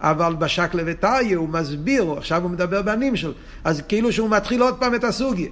אבל 0.00 0.34
בשקלה 0.34 0.82
וטריה 0.86 1.36
הוא 1.36 1.48
מסביר, 1.48 2.14
עכשיו 2.18 2.42
הוא 2.42 2.50
מדבר 2.50 2.82
בנים 2.82 3.16
שלו, 3.16 3.32
אז 3.64 3.82
כאילו 3.88 4.12
שהוא 4.12 4.30
מתחיל 4.30 4.62
עוד 4.62 4.74
פעם 4.74 4.94
את 4.94 5.04
הסוגיה. 5.04 5.48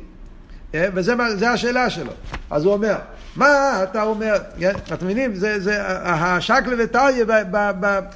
וזה 0.74 1.50
השאלה 1.50 1.90
שלו. 1.90 2.12
אז 2.50 2.64
הוא 2.64 2.72
אומר, 2.72 2.96
מה 3.36 3.82
אתה 3.82 4.02
אומר, 4.02 4.36
אתם 4.92 5.04
מבינים? 5.04 5.34
זה, 5.34 5.60
זה 5.60 5.76
השקלה 6.04 6.74
וטריה, 6.78 7.24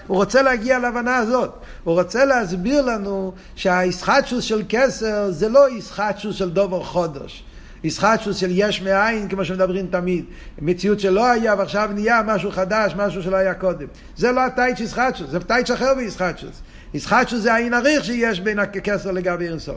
הוא 0.07 0.17
רוצה 0.17 0.43
להגיע 0.43 0.79
להבנה 0.79 1.17
הזאת. 1.17 1.51
הוא 1.85 1.95
רוצה 1.95 2.25
להסביר 2.25 2.83
לנו 2.83 3.33
שהאיסחטשוס 3.55 4.45
של 4.45 4.63
כסר 4.69 5.31
זה 5.31 5.49
לא 5.49 5.67
איסחטשוס 5.67 6.37
של 6.37 6.51
דובר 6.51 6.83
חודש. 6.83 7.45
איסחטשוס 7.85 8.37
של 8.37 8.49
יש 8.51 8.83
מאין, 8.83 9.29
כמו 9.29 9.45
שמדברים 9.45 9.87
תמיד. 9.87 10.25
מציאות 10.59 11.01
שלא 11.01 11.31
היה 11.31 11.55
ועכשיו 11.59 11.91
נהיה 11.95 12.23
משהו 12.25 12.51
חדש, 12.51 12.93
משהו 12.97 13.23
שלא 13.23 13.37
היה 13.37 13.55
קודם. 13.55 13.87
זה 14.17 14.33
לא 14.33 14.41
הטייץ' 14.41 14.81
איסחטשוס, 14.81 15.31
זה 15.31 15.41
טייץ' 15.41 15.71
אחר 15.71 15.95
באיסחטשוס. 15.95 16.63
איסחטשוס 16.95 17.41
זה 17.41 17.55
העין 17.55 17.75
הריך 17.75 18.05
שיש 18.05 18.41
בין 18.41 18.59
הכסר 18.59 19.11
לגבי 19.11 19.49
אינסוף. 19.49 19.77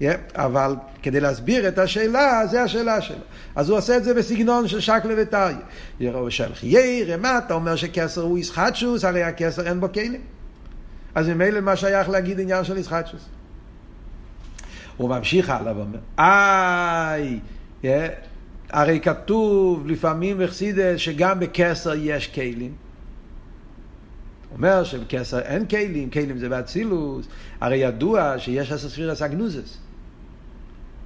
Yeah, 0.00 0.04
אבל 0.34 0.74
כדי 1.02 1.20
להסביר 1.20 1.68
את 1.68 1.78
השאלה, 1.78 2.46
זה 2.46 2.62
השאלה 2.62 3.00
שלו. 3.00 3.16
אז 3.56 3.68
הוא 3.68 3.78
עושה 3.78 3.96
את 3.96 4.04
זה 4.04 4.14
בסגנון 4.14 4.68
של 4.68 4.80
שקלה 4.80 5.14
וטריה. 5.18 5.56
הוא 5.98 6.30
שואל, 6.30 6.54
חיירה, 6.54 7.16
מה 7.16 7.38
אתה 7.38 7.54
אומר 7.54 7.76
שכסר 7.76 8.22
הוא 8.22 8.38
ישחטשוס, 8.38 9.04
הרי 9.04 9.22
הכסר 9.22 9.66
אין 9.66 9.80
בו 9.80 9.92
כלים. 9.92 10.20
אז 11.14 11.28
ממילא 11.28 11.60
מה 11.60 11.76
שייך 11.76 12.08
להגיד 12.08 12.40
עניין 12.40 12.64
של 12.64 12.76
ישחטשוס. 12.76 13.28
הוא 14.96 15.08
ממשיך 15.08 15.50
הלאה 15.50 15.76
ואומר, 15.76 15.98
איי, 16.18 17.40
yeah, 17.82 17.86
הרי 18.70 19.00
כתוב 19.00 19.86
לפעמים 19.86 20.36
בחסידס 20.40 20.98
שגם 21.00 21.40
בכסר 21.40 21.94
יש 21.94 22.26
כלים. 22.26 22.72
אומר 24.52 24.84
שבכסר 24.84 25.38
אין 25.38 25.66
כלים, 25.66 26.10
כלים 26.10 26.38
זה 26.38 26.48
באצילוס, 26.48 27.26
הרי 27.60 27.76
ידוע 27.76 28.34
שיש 28.38 28.72
עשר 28.72 28.88
ספירס 28.88 29.22
אגנוזס 29.22 29.83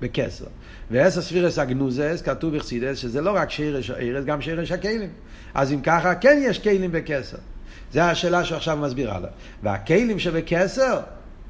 בכסר. 0.00 0.44
ועשר 0.90 1.20
ספירס 1.20 1.58
אגנוזס, 1.58 2.22
כתוב 2.24 2.56
בחסידס, 2.56 2.98
שזה 2.98 3.20
לא 3.20 3.30
רק 3.30 3.50
שירש 3.50 3.90
הארץ, 3.90 4.24
גם 4.24 4.40
שירש 4.40 4.72
הכלים. 4.72 5.11
אז 5.54 5.72
אם 5.72 5.80
ככה, 5.80 6.14
כן 6.14 6.42
יש 6.42 6.58
כלים 6.58 6.92
בכסר. 6.92 7.37
זה 7.92 8.04
השאלה 8.04 8.44
שעכשיו 8.44 8.76
מסבירה 8.76 9.20
לה. 9.20 9.28
והכלים 9.62 10.18
שבכסר, 10.18 11.00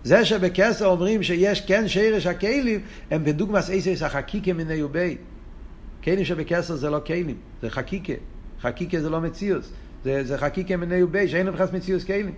זה 0.05 0.25
שבכסר 0.25 0.87
אומרים 0.87 1.23
שיש 1.23 1.61
כן 1.61 1.89
שירש 1.89 2.27
הכלים, 2.27 2.81
הם 3.11 3.25
בדוגמס 3.25 3.71
אייסס 3.71 4.03
החקיקה 4.03 4.53
מיני 4.53 4.83
ובי. 4.83 5.17
כלים 6.05 6.25
שבכסר 6.25 6.77
זה 6.77 6.91
לא 6.91 6.99
כלים, 7.07 7.37
זה 7.63 7.71
חקיקה. 7.71 8.13
חקיקה 8.61 9.01
זה 9.01 9.11
לא 9.11 9.21
מציאוס. 9.21 9.71
זה, 10.05 10.25
זה 10.25 10.39
חקיקה 10.39 10.77
מיני 10.77 11.03
ובי, 11.03 11.29
שאין 11.29 11.47
לבחס 11.47 11.73
מציאוס 11.73 12.05
כלים. 12.05 12.33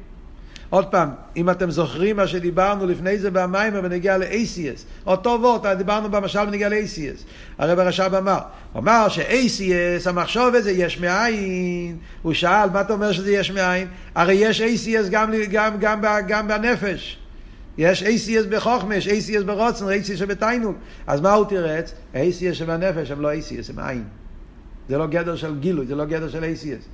עוד 0.71 0.87
פעם, 0.87 1.09
אם 1.37 1.51
אתם 1.51 1.71
זוכרים 1.71 2.17
מה 2.17 2.27
שדיברנו 2.27 2.87
לפני 2.87 3.19
זה 3.19 3.31
במיימר 3.31 3.81
בנגיע 3.81 4.19
ל-ACS, 4.19 5.07
אותו 5.07 5.39
וורט, 5.41 5.67
דיברנו 5.67 6.11
במשל 6.11 6.45
בנגיע 6.45 6.69
ל-ACS. 6.69 7.25
הרב 7.59 7.79
הרש"ב 7.79 8.15
אמר, 8.15 8.39
הוא 8.73 8.83
אמר 8.83 9.09
ש-ACS, 9.09 10.09
המחשוב 10.09 10.55
הזה 10.55 10.71
יש 10.71 11.01
מאין, 11.01 11.97
הוא 12.23 12.33
שאל, 12.33 12.71
מה 12.71 12.81
אתה 12.81 12.93
אומר 12.93 13.13
שזה 13.13 13.33
יש 13.33 13.51
מאין? 13.51 13.89
הרי 14.15 14.35
יש 14.35 14.61
ACS 14.61 15.09
גם, 15.11 15.33
גם, 15.51 15.77
גם, 15.81 16.01
גם 16.29 16.49
בנפש. 16.49 17.19
יש 17.79 18.03
ACS 18.03 18.47
בחוכמה, 18.51 18.97
יש 18.97 19.09
ACS 19.09 19.45
ברוצן, 19.45 19.85
ACS 19.85 20.17
שבתיינוק. 20.17 20.77
אז 21.07 21.21
מה 21.21 21.33
הוא 21.33 21.47
תירץ? 21.47 21.95
ACS 22.15 22.55
שבנפש 22.55 23.11
הם 23.11 23.21
לא 23.21 23.33
ACS, 23.33 23.73
הם 23.73 23.79
עין. 23.79 24.05
זה 24.89 24.99
לא 24.99 25.07
גדר 25.07 25.37
של 25.37 25.59
גילוי, 25.59 25.87
זה 25.87 25.95
לא 25.95 26.05
גדר 26.05 26.29
של 26.29 26.45
ACS. 26.45 26.85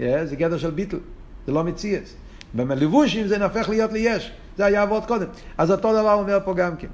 Yeah, 0.00 0.02
זה 0.24 0.36
גדר 0.36 0.58
של 0.58 0.70
ביטל, 0.70 0.98
זה 1.46 1.52
לא 1.52 1.64
מציאס. 1.64 2.14
במלבושים 2.56 3.26
זה 3.26 3.38
נהפך 3.38 3.68
להיות 3.68 3.92
ליש. 3.92 4.32
זה 4.56 4.64
היה 4.64 4.82
עבוד 4.82 5.06
קודם. 5.06 5.26
אז 5.58 5.70
אותו 5.70 5.92
דבר 5.92 6.12
הוא 6.12 6.22
אומר 6.22 6.38
פה 6.44 6.54
גם 6.54 6.76
כן. 6.76 6.88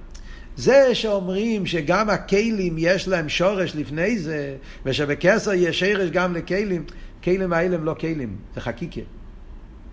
זה 0.56 0.94
שאומרים 0.94 1.66
שגם 1.66 2.10
הכלים 2.10 2.74
יש 2.78 3.08
להם 3.08 3.28
שורש 3.28 3.76
לפני 3.76 4.18
זה, 4.18 4.56
ושבקסר 4.84 5.52
יש 5.52 5.80
שרש 5.80 6.10
גם 6.10 6.34
לכלים, 6.34 6.84
כלים 7.24 7.52
האלה 7.52 7.76
הם 7.76 7.84
לא 7.84 7.94
כלים, 8.00 8.36
זה 8.54 8.60
חקיקה. 8.60 9.00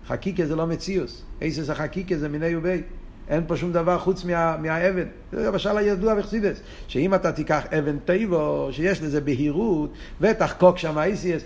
חקיקה 0.06 0.46
זה 0.46 0.56
לא 0.56 0.66
מציאוס. 0.66 1.22
איסס 1.42 1.70
החקיקה 1.70 2.18
זה 2.18 2.28
מיני 2.28 2.56
ובי. 2.56 2.82
אין 3.28 3.44
פה 3.46 3.56
שום 3.56 3.72
דבר 3.72 3.98
חוץ 3.98 4.24
מה, 4.24 4.56
מהאבן. 4.56 5.06
זה 5.32 5.46
למשל 5.46 5.76
הידוע 5.76 6.14
בחסידס, 6.14 6.60
שאם 6.88 7.14
אתה 7.14 7.32
תיקח 7.32 7.66
אבן 7.78 7.98
טבעו, 7.98 8.68
שיש 8.72 9.02
לזה 9.02 9.20
בהירות, 9.20 9.92
ותחקוק 10.20 10.78
שם 10.78 10.98
אייסיאס, 10.98 11.42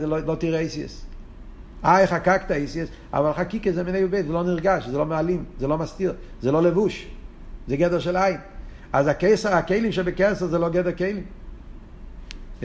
זה 0.00 0.06
לא, 0.06 0.18
לא 0.18 0.34
תראה 0.34 0.58
אייסיאס. 0.58 1.07
אה, 1.84 2.06
חקקת 2.06 2.50
אייסיאס, 2.50 2.88
אבל 3.12 3.32
חקיקה 3.32 3.72
זה 3.72 3.82
מיני 3.82 4.04
ובית, 4.04 4.26
זה 4.26 4.32
לא 4.32 4.44
נרגש, 4.44 4.86
זה 4.86 4.98
לא 4.98 5.06
מעלים, 5.06 5.44
זה 5.58 5.66
לא 5.66 5.78
מסתיר, 5.78 6.14
זה 6.42 6.52
לא 6.52 6.62
לבוש, 6.62 7.06
זה 7.68 7.76
גדר 7.76 7.98
של 7.98 8.16
עין. 8.16 8.36
אז 8.92 9.06
הקיסר, 9.06 9.54
הכלים 9.54 9.92
שבקיסר 9.92 10.46
זה 10.46 10.58
לא 10.58 10.68
גדר 10.68 10.92
כלים. 10.92 11.24
Yeah, 12.60 12.64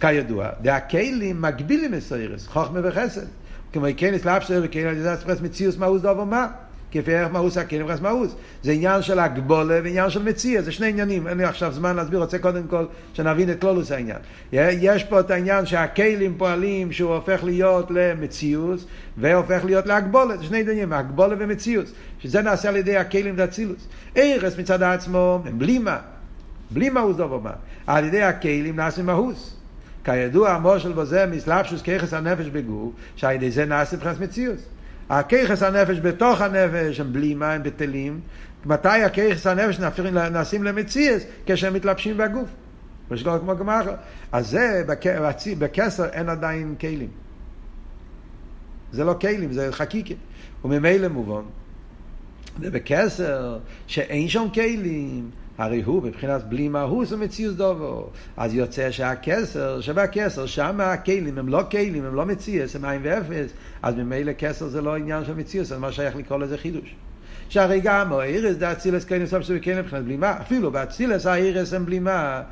כידוע, 0.00 0.48
והכלים 0.62 1.42
מגבילים 1.42 1.92
מסוירס, 1.92 2.46
חוכמה 2.46 2.80
וחסד. 2.82 3.26
כמו 3.72 3.86
כנס 3.96 4.24
לאפשר 4.24 4.60
וכן 4.64 4.86
על 4.86 4.96
ידי 4.96 5.14
אספרס 5.14 5.40
מציאוס 5.40 5.76
מאוס 5.76 6.02
דובר 6.02 6.24
מה. 6.24 6.46
כפי 6.94 7.14
ערך 7.14 7.32
מאוס 7.32 7.56
הכלים 7.56 7.86
וחס 7.86 8.00
מאוס. 8.00 8.34
זה 8.62 8.72
עניין 8.72 9.02
של 9.02 9.18
הגבולה 9.18 9.80
ועניין 9.84 10.10
של 10.10 10.22
מציע, 10.22 10.62
זה 10.62 10.72
שני 10.72 10.88
עניינים. 10.88 11.28
אין 11.28 11.38
לי 11.38 11.44
עכשיו 11.44 11.72
זמן 11.72 11.96
להסביר, 11.96 12.20
רוצה 12.20 12.38
קודם 12.38 12.62
כל 12.68 12.84
שנבין 13.14 13.50
את 13.50 13.60
כלולוס 13.60 13.92
העניין. 13.92 14.18
יש 14.52 15.04
פה 15.04 15.20
את 15.20 15.30
העניין 15.30 15.66
שהכלים 15.66 16.34
פועלים 16.38 16.92
שהוא 16.92 17.14
הופך 17.14 17.44
להיות 17.44 17.90
למציאוס 17.90 18.86
והופך 19.16 19.64
להיות 19.64 19.86
להגבולה, 19.86 20.36
זה 20.36 20.44
שני 20.44 20.60
עניינים, 20.60 20.92
הגבולה 20.92 21.34
ומציאוס. 21.38 21.92
שזה 22.20 22.42
נעשה 22.42 22.68
על 22.68 22.76
ידי 22.76 22.96
הכלים 22.96 23.34
והצילוס. 23.38 23.88
ערס 24.14 24.58
מצד 24.58 24.82
עצמו 24.82 25.42
הם 25.46 25.58
בלי 25.58 25.78
מה. 25.78 25.98
בלי 26.70 26.90
מאוס 26.90 27.16
דובר 27.16 27.38
מה. 27.38 27.52
על 27.86 28.04
ידי 28.04 28.22
הכלים 28.22 28.76
נעשה 28.76 29.02
מאוס. 29.02 29.56
כידוע 30.04 30.50
המושל 30.50 30.92
בזה 30.92 31.26
מסלבשוס 31.26 31.82
ככס 31.82 32.14
הנפש 32.14 32.46
בגוף, 32.46 32.92
שעל 33.16 33.34
ידי 33.34 33.50
זה 33.50 33.64
נעשה 33.64 33.96
מבחינת 33.96 34.20
מציאות. 34.20 34.73
הככס 35.10 35.62
הנפש 35.62 36.00
בתוך 36.00 36.40
הנפש 36.40 37.00
הם 37.00 37.12
בלי 37.12 37.34
מים 37.34 37.62
בטלים, 37.62 38.20
מתי 38.66 39.02
הככס 39.02 39.46
הנפש 39.46 39.80
נעשים 40.30 40.64
למציאות? 40.64 41.22
כשהם 41.46 41.74
מתלבשים 41.74 42.16
בגוף. 42.16 42.48
ושכל 43.10 43.38
כמו 43.40 43.56
גמר. 43.56 43.94
אז 44.32 44.50
זה, 44.50 44.84
בכסר 45.58 46.04
אין 46.04 46.28
עדיין 46.28 46.74
כלים. 46.80 47.08
זה 48.92 49.04
לא 49.04 49.14
כלים, 49.20 49.52
זה 49.52 49.68
חקיקה. 49.72 50.14
וממילא 50.64 51.08
מובן. 51.08 51.42
ובכסר, 52.60 53.58
שאין 53.86 54.28
שם 54.28 54.46
כלים, 54.54 55.30
הרי 55.58 55.82
הוא 55.82 56.02
בבחינת 56.02 56.42
בלי 56.44 56.68
מהוס 56.68 57.12
ומציאוס 57.12 57.54
דובו. 57.54 58.08
אז 58.36 58.54
יוצא 58.54 58.90
שהכסר, 58.90 59.80
שבכסר, 59.80 60.46
שם 60.46 60.80
הכלים 60.80 61.38
הם 61.38 61.48
לא 61.48 61.62
כלים, 61.70 62.04
הם 62.04 62.14
לא 62.14 62.26
מציאוס, 62.26 62.76
הם 62.76 62.84
עין 62.84 63.00
ואפס, 63.04 63.50
אז 63.82 63.94
ממילא 63.94 64.32
כסר 64.38 64.68
זה 64.68 64.82
לא 64.82 64.96
עניין 64.96 65.24
של 65.24 65.34
מציאוס, 65.34 65.72
אז 65.72 65.78
מה 65.78 65.92
שייך 65.92 66.16
לקרוא 66.16 66.38
לזה 66.38 66.58
חידוש. 66.58 66.94
שהרי 67.48 67.80
גם 67.80 68.12
האירס 68.12 68.56
דה 68.56 68.72
אצילס 68.72 69.04
כן 69.04 69.26
סוף 69.26 69.42
סוף 69.42 69.56
כן 69.62 69.78
מבחינת 69.78 70.04
בלימה, 70.04 70.36
אפילו 70.40 70.70
באצילס 70.70 71.26
האירס 71.26 71.72
הם 71.74 71.86
בלימה, 71.86 72.42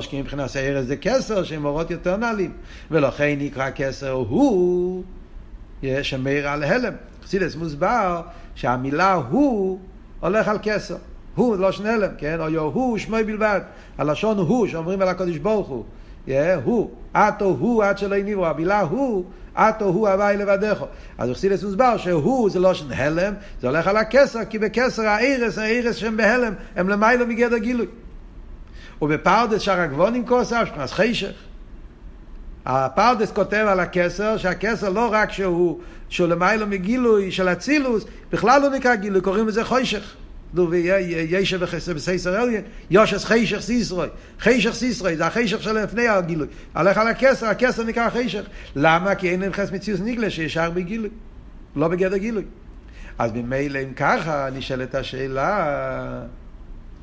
שכי 0.00 0.20
מבחינת 0.20 0.56
האירס 0.56 0.86
זה 0.86 0.96
כסר 0.96 1.44
שהם 1.44 1.64
אורות 1.64 1.90
יותר 1.90 2.16
נעלים, 2.16 2.52
ולכן 2.90 3.34
נקרא 3.38 3.70
כסר 3.74 4.10
הוא 4.10 5.04
שמאיר 6.02 6.48
על 6.48 6.64
הלם. 6.64 6.92
אצילס 7.24 7.56
מוסבר 7.56 8.22
שהמילה 8.54 9.12
הוא 9.12 9.80
הולך 10.20 10.48
על 10.48 10.58
כסר. 10.62 10.96
הוא 11.38 11.56
לא 11.56 11.72
שנלם, 11.72 12.10
כן? 12.18 12.40
או 12.40 12.46
הוא 12.58 12.98
שמוי 12.98 13.24
בלבד. 13.24 13.60
הלשון 13.98 14.38
הוא 14.38 14.66
שאומרים 14.66 15.02
על 15.02 15.08
הקדוש 15.08 15.36
ברוך 15.36 15.68
הוא. 15.68 15.84
הוא, 16.64 16.90
אטו 17.12 17.44
הוא 17.44 17.84
עד 17.84 17.98
שלא 17.98 18.16
נברא, 18.16 18.48
המילה 18.48 18.80
הוא, 18.80 19.24
אטו 19.54 19.84
הוא 19.84 20.08
הוואי 20.08 20.36
לבדך. 20.36 20.84
אז 21.18 21.28
אוכסילס 21.28 21.62
מוסבר 21.62 21.96
שהוא 21.96 22.50
זה 22.50 22.60
לא 22.60 22.74
של 22.74 22.92
הלם, 22.92 23.34
זה 23.60 23.68
הולך 23.68 23.86
על 23.86 23.96
הכסר, 23.96 24.44
כי 24.44 24.58
בכסר 24.58 25.02
האירס, 25.02 25.58
האירס 25.58 25.96
שהם 25.96 26.16
בהלם, 26.16 26.52
הם 26.76 26.88
למיילו 26.88 27.26
מגדר 27.26 27.58
גילוי. 27.58 27.86
ובפרדס 29.02 29.60
שער 29.60 29.80
הגבונים 29.80 30.26
כוסף, 30.26 30.64
שכנס 30.64 30.92
חישך. 30.92 31.32
הפרדס 32.66 33.32
כותב 33.32 33.64
על 33.68 33.80
הכסר, 33.80 34.36
שהכסר 34.36 34.90
לא 34.90 35.08
רק 35.12 35.32
שהוא, 35.32 35.78
שהוא 36.08 36.28
למיילו 36.28 36.66
מגילוי 36.66 37.30
של 37.30 37.48
אצילוס, 37.48 38.04
בכלל 38.32 38.62
לא 38.62 38.70
נקרא 38.70 38.94
גילוי, 38.94 39.20
קוראים 39.20 39.48
לזה 39.48 39.64
חישך. 39.64 40.14
דו 40.54 40.70
וישב 40.70 41.64
בסייסר 41.94 42.42
אליין, 42.42 42.62
יושס 42.90 43.24
חישך 43.24 43.60
סיסרוי. 43.60 44.08
חישך 44.40 44.70
סיסרוי, 44.70 45.16
זה 45.16 45.26
החישך 45.26 45.62
של 45.62 45.72
לפני 45.72 46.08
הגילוי. 46.08 46.46
הלך 46.74 46.98
על 46.98 47.08
הכסר, 47.08 47.46
הכסר 47.46 47.84
נקרא 47.84 48.10
חישך. 48.10 48.42
למה? 48.76 49.14
כי 49.14 49.30
אין 49.30 49.40
להם 49.40 49.52
חס 49.52 49.72
מציוס 49.72 50.00
ניגלה 50.00 50.30
שישר 50.30 50.70
בגילוי. 50.70 51.10
לא 51.76 51.88
בגדר 51.88 52.16
גילוי. 52.16 52.44
אז 53.18 53.32
ממילא 53.32 53.78
אם 53.78 53.94
ככה 53.94 54.48
נשאלת 54.52 54.94
השאלה... 54.94 56.22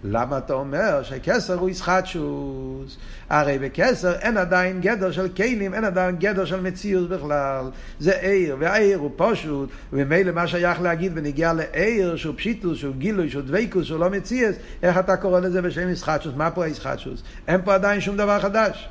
למה 0.04 0.38
אתה 0.38 0.54
אומר 0.54 1.04
שכסר 1.04 1.54
הוא 1.54 1.70
ישחטשוס? 1.70 2.98
הרי 3.30 3.60
בכסר 3.60 4.14
אין 4.14 4.38
עדיין 4.38 4.82
גדר 4.82 5.12
של 5.12 5.28
כלים, 5.28 5.74
אין 5.74 5.84
עדיין 5.84 6.16
גדר 6.16 6.46
של 6.46 6.62
מציאות 6.62 7.10
בכלל. 7.10 7.66
זה 8.00 8.20
עיר, 8.20 8.58
והעיר 8.60 8.98
הוא 8.98 9.12
פשוט, 9.16 9.70
וממילא 9.94 10.32
מה 10.32 10.48
שייך 10.48 10.82
להגיד 10.82 11.16
בנגיעה 11.16 11.54
לעיר 11.54 12.16
שהוא 12.16 12.36
פשיטוס, 12.38 12.78
שהוא 12.78 12.96
גילוי, 12.96 13.30
שהוא 13.30 13.44
דבייקוס, 13.44 13.86
שהוא 13.86 14.00
לא 14.00 14.10
מציאס, 14.10 14.56
איך 14.84 14.98
אתה 14.98 15.18
קורא 15.18 15.40
לזה 15.40 15.62
בשם 15.62 15.90
ישחטשוס? 15.90 16.34
מה 16.36 16.52
פה 16.52 16.66
הישחטשוס? 16.66 17.24
אין 17.48 17.62
פה 17.64 17.74
עדיין 17.74 18.02
שום 18.02 18.18
דבר 18.18 18.40
חדש. 18.40 18.90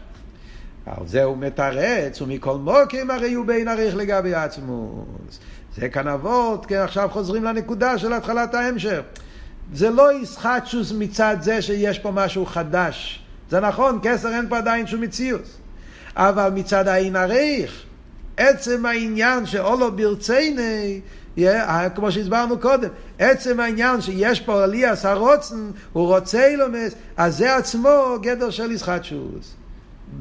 על 0.87 1.07
זה 1.07 1.25
הוא 1.25 1.39
מתרץ, 1.39 2.23
ומכל 2.23 2.57
מוקים 2.57 3.11
הרי 3.11 3.33
הוא 3.33 3.47
בין 3.47 3.69
עריך 3.69 3.97
לגבי 3.97 4.35
עצמוס. 4.35 5.41
זה 5.77 5.89
כאן 5.89 6.09
אבות, 6.09 6.67
כן, 6.67 6.77
עכשיו 6.77 7.09
חוזרים 7.13 7.45
לנקודה 7.45 7.99
של 7.99 8.13
התחלת 8.13 8.55
ההמשך. 8.55 9.01
זה 9.73 9.91
לא 9.91 10.13
ישחטשוס 10.13 10.93
מצד 10.93 11.37
זה 11.41 11.63
שיש 11.63 11.99
פה 11.99 12.11
משהו 12.11 12.47
חדש. 12.47 13.23
זה 13.51 13.61
נכון, 13.61 13.99
כסר 14.03 14.29
אין 14.29 14.49
פה 14.49 14.59
עדיין 14.59 14.87
שום 14.87 15.01
מציאות. 15.01 15.43
אבל 16.17 16.51
מצד 16.55 16.89
העין 16.89 17.17
הריך, 17.17 17.83
עצם 18.37 18.87
העניין 18.87 19.47
שאולו 19.47 19.97
ברצייני, 19.97 21.01
yeah, 21.39 21.41
כמו 21.95 22.13
שהסברנו 22.13 22.59
קודם, 22.59 22.89
עצם 23.19 23.61
העניין 23.61 24.01
שיש 24.01 24.41
פה 24.41 24.65
עליאס 24.65 25.05
הרוצן, 25.05 25.71
הוא 25.93 26.07
רוצה 26.07 26.47
אילומס, 26.47 26.95
אז 27.17 27.37
זה 27.37 27.57
עצמו 27.57 28.17
גדר 28.23 28.51
של 28.51 28.73
ישחטשוס. 28.73 29.55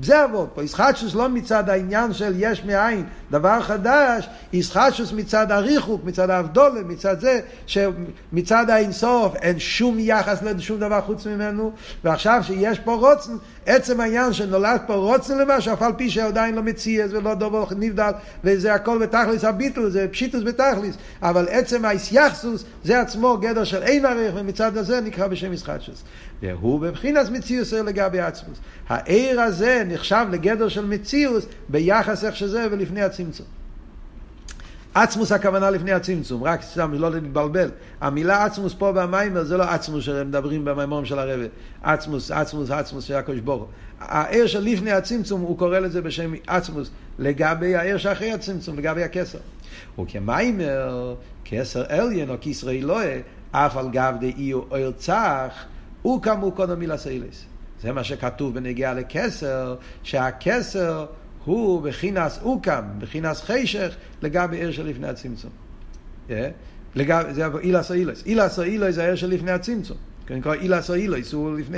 זה 0.02 0.24
עבוד 0.24 0.50
פה, 0.54 0.64
ישחטשוס 0.64 1.16
לא 1.16 1.30
מצד 1.30 1.70
העניין 1.70 2.14
של 2.14 2.34
יש 2.38 2.64
מאין, 2.64 3.04
דבר 3.32 3.62
חדש, 3.62 4.30
ישחטשוס 4.54 5.12
מצד 5.12 5.52
הריחוק, 5.52 6.02
מצד 6.04 6.30
האבדולה, 6.30 6.82
מצד 6.82 7.20
זה, 7.20 7.40
שמצד 7.66 8.70
האינסוף 8.70 9.36
אין 9.36 9.60
שום 9.60 10.00
יחס 10.00 10.42
לשום 10.42 10.80
דבר 10.80 11.02
חוץ 11.02 11.28
ממנו, 11.28 11.72
ועכשיו 12.04 12.42
שיש 12.44 12.80
פה 12.80 12.94
רוצן, 12.94 13.32
עצם 13.66 14.00
העניין 14.00 14.34
שנולד 14.34 14.82
פה 14.88 14.94
רוצן 14.94 15.38
למשהו, 15.38 15.74
אף 15.74 15.82
על 15.82 15.94
פי 15.94 16.10
שעדיין 16.10 16.56
לא 16.56 16.64
מציאס 16.64 17.12
ולא 17.12 17.34
דובר 17.34 17.66
נבדל, 17.78 18.12
וזה 18.44 18.74
הכל 18.74 19.00
בתכליס 19.00 19.44
הביטול, 19.44 19.90
זה 19.90 20.08
פשיטוס 20.12 20.44
בתכליס, 20.44 20.96
אבל 21.22 21.48
עצם 21.50 21.86
האיסייחסוס, 21.86 22.64
זה 22.84 23.02
עצמו 23.02 23.38
גדר 23.38 23.64
של 23.64 23.84
אין 23.84 24.06
ערך, 24.06 24.34
ומצד 24.38 24.78
הזה 24.78 25.02
נקרא 25.02 25.28
בשם 25.28 25.54
ישחטשוס. 25.54 26.04
והוא 26.44 26.80
בבחינס 26.80 27.30
מציאוס 27.30 27.74
לגבי 27.74 28.20
עצמוס. 28.20 28.58
העיר 28.90 29.42
הזה 29.42 29.84
נחשב 29.88 30.26
לגדר 30.32 30.70
של 30.70 30.86
מציאוס 30.86 31.46
ביחס 31.70 32.24
איך 32.24 32.36
שזה 32.36 32.68
ולפני 32.72 33.02
הצמצום. 33.02 33.46
עצמוס 34.94 35.32
הכוונה 35.32 35.70
לפני 35.70 35.92
הצמצום, 35.92 36.44
רק 36.44 36.62
סתם 36.62 36.94
לא 36.94 37.12
להתבלבל. 37.12 37.70
המילה 38.02 38.46
עצמוס 38.46 38.74
פה 38.74 38.92
במיימר 38.92 39.44
זה 39.44 39.58
לא 39.58 39.64
עצמוס 39.64 40.04
שהם 40.04 40.28
מדברים 40.28 40.66
במיימורים 40.66 41.06
של 41.06 41.20
הרבי. 41.20 41.48
עצמוס, 41.84 42.32
עצמוס, 42.32 42.72
עצמוס 42.72 43.04
של 43.04 43.16
הקדוש 43.16 43.40
ברוך. 43.40 43.68
העיר 44.00 44.48
של 44.48 44.60
לפני 44.60 44.92
הצמצום, 44.92 45.42
הוא 45.42 45.58
קורא 45.58 45.80
לזה 45.80 46.02
בשם 46.02 46.34
עצמוס, 46.48 46.90
לגבי 47.20 47.76
העיר 47.76 47.98
שאחרי 47.98 48.32
הצמצום, 48.32 48.78
לגבי 48.78 49.04
הכסר. 49.04 49.38
וכמיימר, 50.00 51.16
כסר 51.46 51.84
אליין 51.90 52.30
או 52.30 52.36
כסרי 52.42 52.80
אלוהי, 52.80 53.22
אף 53.52 53.78
על 53.78 53.90
גב 53.90 54.14
דאי 54.20 54.54
או 54.54 54.94
צח, 54.98 55.66
הוא 56.04 56.22
כאמור 56.22 56.56
קודם 56.56 56.80
מילה 56.80 56.98
סיילס. 56.98 57.46
זה 57.82 57.92
מה 57.92 58.04
שכתוב 58.04 58.54
בנגיעה 58.54 58.94
לכסר, 58.94 59.76
שהכסר 60.04 61.06
הוא 61.46 61.82
בחינס 61.82 62.40
אוקם, 62.44 62.84
בחינס 63.00 63.42
חישך, 63.42 63.96
לגבי 64.22 64.58
עיר 64.58 64.72
של 64.72 64.88
לפני 64.88 65.08
הצמצום. 65.08 65.52
Yeah. 66.30 66.32
לגבי, 66.96 67.34
זה 67.34 67.48
אילס 67.64 67.92
אילס. 67.92 68.26
אילס 68.26 68.60
אילס 68.60 68.96
זה 68.96 69.04
העיר 69.04 69.16
של 69.16 69.30
לפני 69.30 69.52
הצמצום. 69.52 69.98
נקרא 70.30 70.54
אילס 70.54 70.90
או 70.90 70.96
אילוס, 70.96 71.34
הוא 71.34 71.60
לפני, 71.60 71.78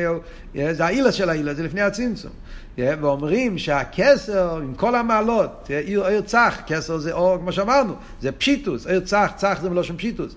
זה 0.71 0.85
האילס 0.85 1.13
של 1.13 1.29
האילס, 1.29 1.57
זה 1.57 1.63
לפני 1.63 1.81
הצמצום. 1.81 2.31
ואומרים 2.77 3.57
שהכסר 3.57 4.57
עם 4.57 4.73
כל 4.73 4.95
המעלות, 4.95 5.69
עיר 5.85 6.21
צח, 6.21 6.61
כסר 6.67 6.97
זה 6.97 7.13
אור, 7.13 7.37
כמו 7.37 7.51
שאמרנו, 7.51 7.93
זה 8.21 8.31
פשיטוס, 8.31 8.87
עיר 8.87 8.99
צח, 8.99 9.31
צח 9.35 9.59
זה 9.61 9.69
מלושן 9.69 9.97
פשיטוס. 9.97 10.35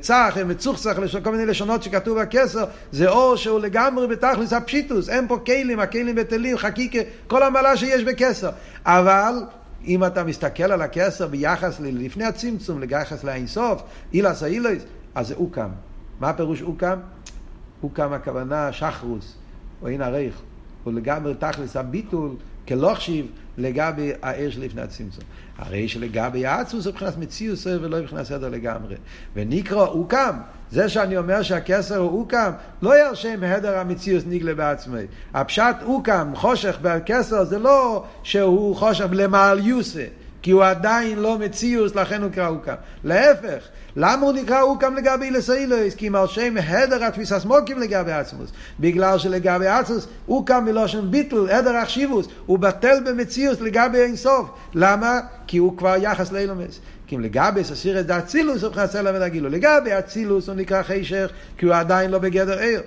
צח, 0.00 0.36
מצוחצח, 0.46 0.96
כל 1.22 1.32
מיני 1.32 1.46
לשונות 1.46 1.82
שכתוב 1.82 2.20
בכסר, 2.20 2.64
זה 2.92 3.08
אור 3.08 3.36
שהוא 3.36 3.60
לגמרי 3.60 4.06
בתכלס 4.06 4.52
הפשיטוס, 4.52 5.08
אין 5.08 5.28
פה 5.28 5.38
כלים, 5.46 5.80
הכלים 5.80 6.14
בטלים, 6.14 6.58
חקיקה, 6.58 6.98
כל 7.26 7.42
המעלה 7.42 7.76
שיש 7.76 8.04
בכסר. 8.04 8.50
אבל 8.86 9.34
אם 9.86 10.04
אתה 10.04 10.24
מסתכל 10.24 10.72
על 10.72 10.82
הכסר 10.82 11.26
ביחס 11.26 11.80
לפני 11.80 12.24
הצמצום, 12.24 12.80
ביחס 12.80 13.24
לאינסוף, 13.24 13.82
אילס 14.14 14.42
האילוס, 14.42 14.82
אז 15.14 15.28
זה 15.28 15.34
אוקם. 15.34 15.68
מה 16.20 16.30
הפירוש 16.30 16.62
אוקם? 17.82 18.00
אוקם 18.04 18.12
הכוונה 18.12 18.72
שחרוס, 18.72 19.34
או 19.82 19.88
אין 19.88 20.02
הרייך. 20.02 20.34
הוא 20.84 20.92
לגמרי 20.92 21.34
תכלס 21.34 21.76
הביטול 21.76 22.30
כלוכשיב 22.68 23.26
לגבי 23.58 24.12
האש 24.22 24.56
לפני 24.58 24.82
הצמצום. 24.82 25.24
הרי 25.58 25.88
שלגבי 25.88 26.46
העצמוס 26.46 26.86
הוא 26.86 26.92
מבחינת 26.92 27.18
מציאוס 27.18 27.66
ולא 27.66 27.98
מבחינת 27.98 28.26
סדר 28.26 28.48
לגמרי. 28.48 28.94
ונקרא 29.36 29.86
אוקם, 29.86 30.36
זה 30.70 30.88
שאני 30.88 31.16
אומר 31.16 31.42
שהכסר 31.42 31.96
הוא 31.96 32.20
אוקם, 32.20 32.50
לא 32.82 32.98
ירשה 32.98 33.36
מהדר 33.36 33.78
המציאוס 33.78 34.24
נגלה 34.26 34.54
בעצמי. 34.54 35.02
הפשט 35.34 35.76
אוקם, 35.82 36.32
חושך 36.34 36.78
בכסר, 36.82 37.44
זה 37.44 37.58
לא 37.58 38.04
שהוא 38.22 38.76
חושך 38.76 39.06
למעל 39.12 39.66
יוסה. 39.66 40.04
כי 40.42 40.50
הוא 40.50 40.64
עדיין 40.64 41.18
לא 41.18 41.38
מציאוס, 41.38 41.94
לכן 41.94 42.22
הוא 42.22 42.30
נקרא 42.30 42.48
אוקם. 42.48 42.74
להפך, 43.04 43.62
למה 43.96 44.26
הוא 44.26 44.32
נקרא 44.32 44.62
אוקם 44.62 44.94
לגבי 44.94 45.24
אילס 45.24 45.50
אילס? 45.50 45.94
כי 45.94 46.08
על 46.14 46.26
שם 46.26 46.54
הדר 46.66 47.04
התפיס 47.04 47.32
הסמוקים 47.32 47.78
לגבי 47.78 48.12
עצמוס. 48.12 48.50
בגלל 48.80 49.18
שלגבי 49.18 49.66
עצמוס 49.66 50.06
אוקם 50.28 50.64
מלושן 50.64 51.10
ביטל, 51.10 51.50
הדר 51.50 51.76
החשיבוס, 51.76 52.26
הוא 52.46 52.58
בטל 52.58 52.98
במציאוס 53.06 53.60
לגבי 53.60 53.98
אינסוף. 53.98 54.50
למה? 54.74 55.20
כי 55.46 55.58
הוא 55.58 55.78
כבר 55.78 55.94
יחס 55.98 56.32
לאילומס. 56.32 56.80
כי 57.06 57.16
אם 57.16 57.20
לגבי 57.20 57.64
ססיר 57.64 58.00
את 58.00 58.06
דאצילוס 58.06 58.62
הוא 58.62 58.68
מבחינת 58.68 58.90
סלע 58.90 59.10
ודגילו. 59.14 59.48
לגבי 59.48 59.98
אצילוס 59.98 60.48
הוא 60.48 60.56
נקרא 60.56 60.82
חישך, 60.82 61.30
כי 61.58 61.66
הוא 61.66 61.74
עדיין 61.74 62.10
לא 62.10 62.18
בגדר 62.18 62.58
עיר. 62.58 62.80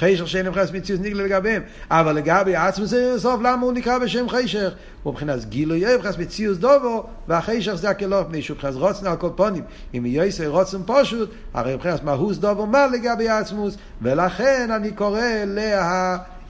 חשך 0.00 0.28
שאין 0.28 0.46
מבחינת 0.46 0.72
מציאות 0.72 1.00
נגלה 1.00 1.24
לגביהם. 1.24 1.62
אבל 1.90 2.12
לגבי 2.12 2.56
עצמוס 2.56 2.94
סוף, 3.16 3.40
למה 3.40 3.62
הוא 3.62 3.72
נקרא 3.72 3.98
בשם 3.98 4.28
חשך? 4.28 4.72
הוא 5.02 5.12
מבחינת 5.12 5.44
גילוי 5.44 5.78
יהיה, 5.78 5.96
מבחינת 5.96 6.18
מציאות 6.18 6.58
דובו, 6.58 7.06
והחשך 7.28 7.74
זה 7.74 7.90
הכלא 7.90 8.22
פני 8.28 8.42
שהוא 8.42 8.54
מבחינת 8.54 8.74
רוצן 8.74 9.06
על 9.06 9.16
כל 9.16 9.30
פונים. 9.36 9.62
אם 9.94 10.06
יהיה 10.06 10.24
יעשה 10.24 10.48
רוצן 10.48 10.78
פשוט, 10.86 11.30
הרי 11.54 11.74
מבחינת 11.74 12.04
מהוס 12.04 12.38
דובו 12.38 12.66
מה 12.66 12.86
לגבי 12.86 13.28
עצמוס, 13.28 13.76
ולכן 14.02 14.70
אני 14.70 14.92
קורא 14.92 15.20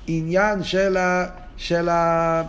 לעניין 0.09 0.63
של 0.63 0.97
ה... 0.97 1.27
של 1.57 1.89
ה... 1.89 2.43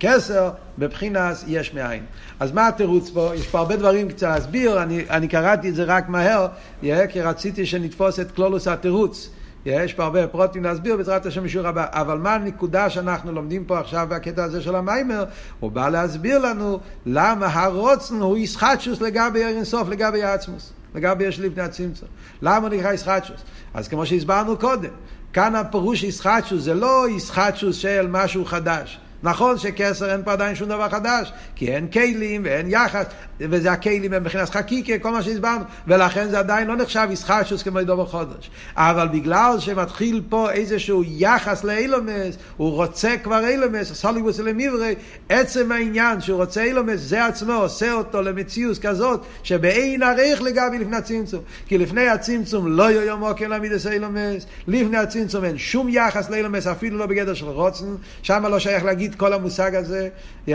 כסר 0.00 0.50
בבחינת 0.78 1.36
יש 1.46 1.74
מאין. 1.74 2.04
אז 2.40 2.52
מה 2.52 2.68
התירוץ 2.68 3.10
פה? 3.10 3.30
יש 3.34 3.46
פה 3.46 3.58
הרבה 3.58 3.76
דברים 3.76 4.08
קצת 4.08 4.22
להסביר, 4.26 4.82
אני, 4.82 5.04
אני 5.10 5.28
קראתי 5.28 5.68
את 5.68 5.74
זה 5.74 5.84
רק 5.84 6.08
מהר, 6.08 6.46
כי 6.80 7.20
רציתי 7.20 7.66
שנתפוס 7.66 8.20
את 8.20 8.30
כלולוס 8.30 8.68
התירוץ. 8.68 9.30
יש 9.70 9.94
פה 9.94 10.04
הרבה 10.04 10.26
פרוטים 10.26 10.64
להסביר 10.64 10.96
בעזרת 10.96 11.26
השם 11.26 11.44
בשיעור 11.44 11.66
הבא, 11.66 11.86
אבל 11.90 12.18
מה 12.18 12.34
הנקודה 12.34 12.90
שאנחנו 12.90 13.32
לומדים 13.32 13.64
פה 13.64 13.78
עכשיו 13.78 14.06
בקטע 14.10 14.44
הזה 14.44 14.62
של 14.62 14.74
המיימר? 14.74 15.24
הוא 15.60 15.70
בא 15.70 15.88
להסביר 15.88 16.38
לנו 16.38 16.80
למה 17.06 17.46
הרוצן 17.46 18.20
הוא 18.20 18.38
ישחטשוס 18.38 19.00
לגבי 19.00 19.44
אינסוף, 19.44 19.88
לגבי 19.88 20.22
העצמוס, 20.22 20.72
לגבי 20.94 21.24
יש 21.24 21.40
לפני 21.40 21.62
הצמצום. 21.62 22.08
למה 22.42 22.66
הוא 22.66 22.68
נקרא 22.68 22.92
ישחטשוס? 22.92 23.40
אז 23.74 23.88
כמו 23.88 24.06
שהסברנו 24.06 24.56
קודם, 24.56 24.90
כאן 25.32 25.54
הפירוש 25.54 26.02
ישחטשוס 26.02 26.62
זה 26.62 26.74
לא 26.74 27.06
ישחטשוס 27.10 27.76
של 27.76 28.06
משהו 28.10 28.44
חדש. 28.44 29.00
נכון 29.22 29.58
שכסר 29.58 30.12
אין 30.12 30.22
פה 30.24 30.32
עדיין 30.32 30.54
שום 30.54 30.68
דבר 30.68 30.88
חדש, 30.88 31.32
כי 31.56 31.74
אין 31.74 31.88
כלים 31.88 32.42
ואין 32.44 32.66
יחס, 32.70 33.04
וזה 33.40 33.72
הכלים 33.72 34.12
הם 34.12 34.22
מבחינת 34.22 34.50
חקיקה, 34.50 34.98
כל 34.98 35.10
מה 35.10 35.22
שהסברנו, 35.22 35.64
ולכן 35.86 36.28
זה 36.28 36.38
עדיין 36.38 36.66
לא 36.66 36.76
נחשב 36.76 37.08
ישחשוס 37.10 37.62
כמו 37.62 37.82
דובר 37.82 38.06
חודש. 38.06 38.50
אבל 38.76 39.08
בגלל 39.08 39.56
שמתחיל 39.58 40.22
פה 40.28 40.50
איזשהו 40.50 41.02
יחס 41.06 41.64
לאילומס, 41.64 42.36
הוא 42.56 42.70
רוצה 42.70 43.14
כבר 43.22 43.46
אילומס, 43.46 43.92
סוליבוס 43.92 44.40
אלמיברי, 44.40 44.94
עצם 45.28 45.72
העניין 45.72 46.20
שהוא 46.20 46.36
רוצה 46.36 46.62
אילומס, 46.62 47.00
זה 47.00 47.26
עצמו 47.26 47.52
עושה 47.52 47.92
אותו 47.92 48.22
למציאות 48.22 48.78
כזאת, 48.78 49.24
שבאין 49.42 50.02
ערך 50.02 50.42
לגבי 50.42 50.78
לפני 50.78 50.96
הצמצום. 50.96 51.40
כי 51.66 51.78
לפני 51.78 52.08
הצמצום 52.08 52.66
לא 52.66 52.90
יום 52.90 53.22
אוכל 53.22 53.44
למידס 53.44 53.86
אילומס, 53.86 54.46
לפני 54.68 54.98
הצמצום 54.98 55.44
אין 55.44 55.58
שום 55.58 55.88
יחס 55.88 56.30
לאילומס, 56.30 56.66
אפילו 56.66 56.98
לא 56.98 57.06
בגדר 57.06 57.34
של 57.34 57.46
רוצן, 57.46 57.94
שם 58.22 58.46
לא 58.46 58.58
שייך 58.58 58.84
להגיד 58.84 59.07
כל 59.14 59.32
המושג 59.32 59.74
הזה, 59.74 60.08
yeah, 60.48 60.50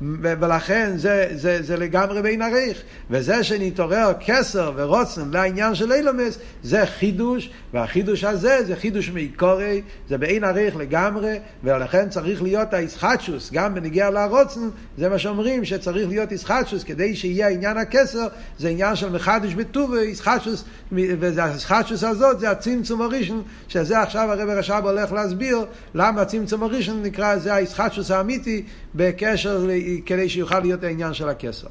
ולכן 0.00 0.92
זה, 0.96 1.28
זה, 1.34 1.62
זה 1.62 1.76
לגמרי 1.76 2.22
בין 2.22 2.42
עריך. 2.42 2.82
וזה 3.10 3.44
שנתעורר 3.44 4.12
כסר 4.20 4.72
ורוצן 4.76 5.30
לעניין 5.32 5.74
של 5.74 5.92
אילומס, 5.92 6.38
זה 6.62 6.86
חידוש, 6.86 7.50
והחידוש 7.72 8.24
הזה 8.24 8.64
זה 8.66 8.76
חידוש 8.76 9.10
מעיקורי, 9.10 9.82
זה 10.08 10.18
בעין 10.18 10.44
עריך 10.44 10.76
לגמרי, 10.76 11.38
ולכן 11.64 12.08
צריך 12.08 12.42
להיות 12.42 12.74
הישחטשוס, 12.74 13.50
גם 13.52 13.74
בנגיע 13.74 14.10
לרוצן, 14.10 14.68
זה 14.98 15.08
מה 15.08 15.18
שאומרים, 15.18 15.64
שצריך 15.64 16.08
להיות 16.08 16.32
ישחטשוס, 16.32 16.84
כדי 16.84 17.16
שיהיה 17.16 17.48
עניין 17.48 17.76
הכסר, 17.78 18.26
זה 18.58 18.68
עניין 18.68 18.96
של 18.96 19.10
מחדש 19.10 19.54
בטובי, 19.54 20.04
ישחטשוס, 20.04 20.64
והישחטשוס 20.92 22.04
הזאת 22.04 22.40
זה 22.40 22.50
הצמצום 22.50 23.02
הראשון, 23.02 23.42
שזה 23.68 24.00
עכשיו 24.00 24.32
הרב 24.32 24.48
רש"ב 24.48 24.80
הולך 24.84 25.12
להסביר 25.12 25.64
למה 25.94 26.22
הצמצום 26.22 26.62
הראשון 26.62 27.02
נקרא, 27.02 27.36
זה 27.36 27.54
הישחטשוס 27.54 27.93
האמיתי, 28.10 28.64
בקשר, 28.94 29.66
כדי 30.06 30.28
שיוכל 30.28 30.60
להיות 30.60 30.84
העניין 30.84 31.14
של 31.14 31.28
הכסר. 31.28 31.68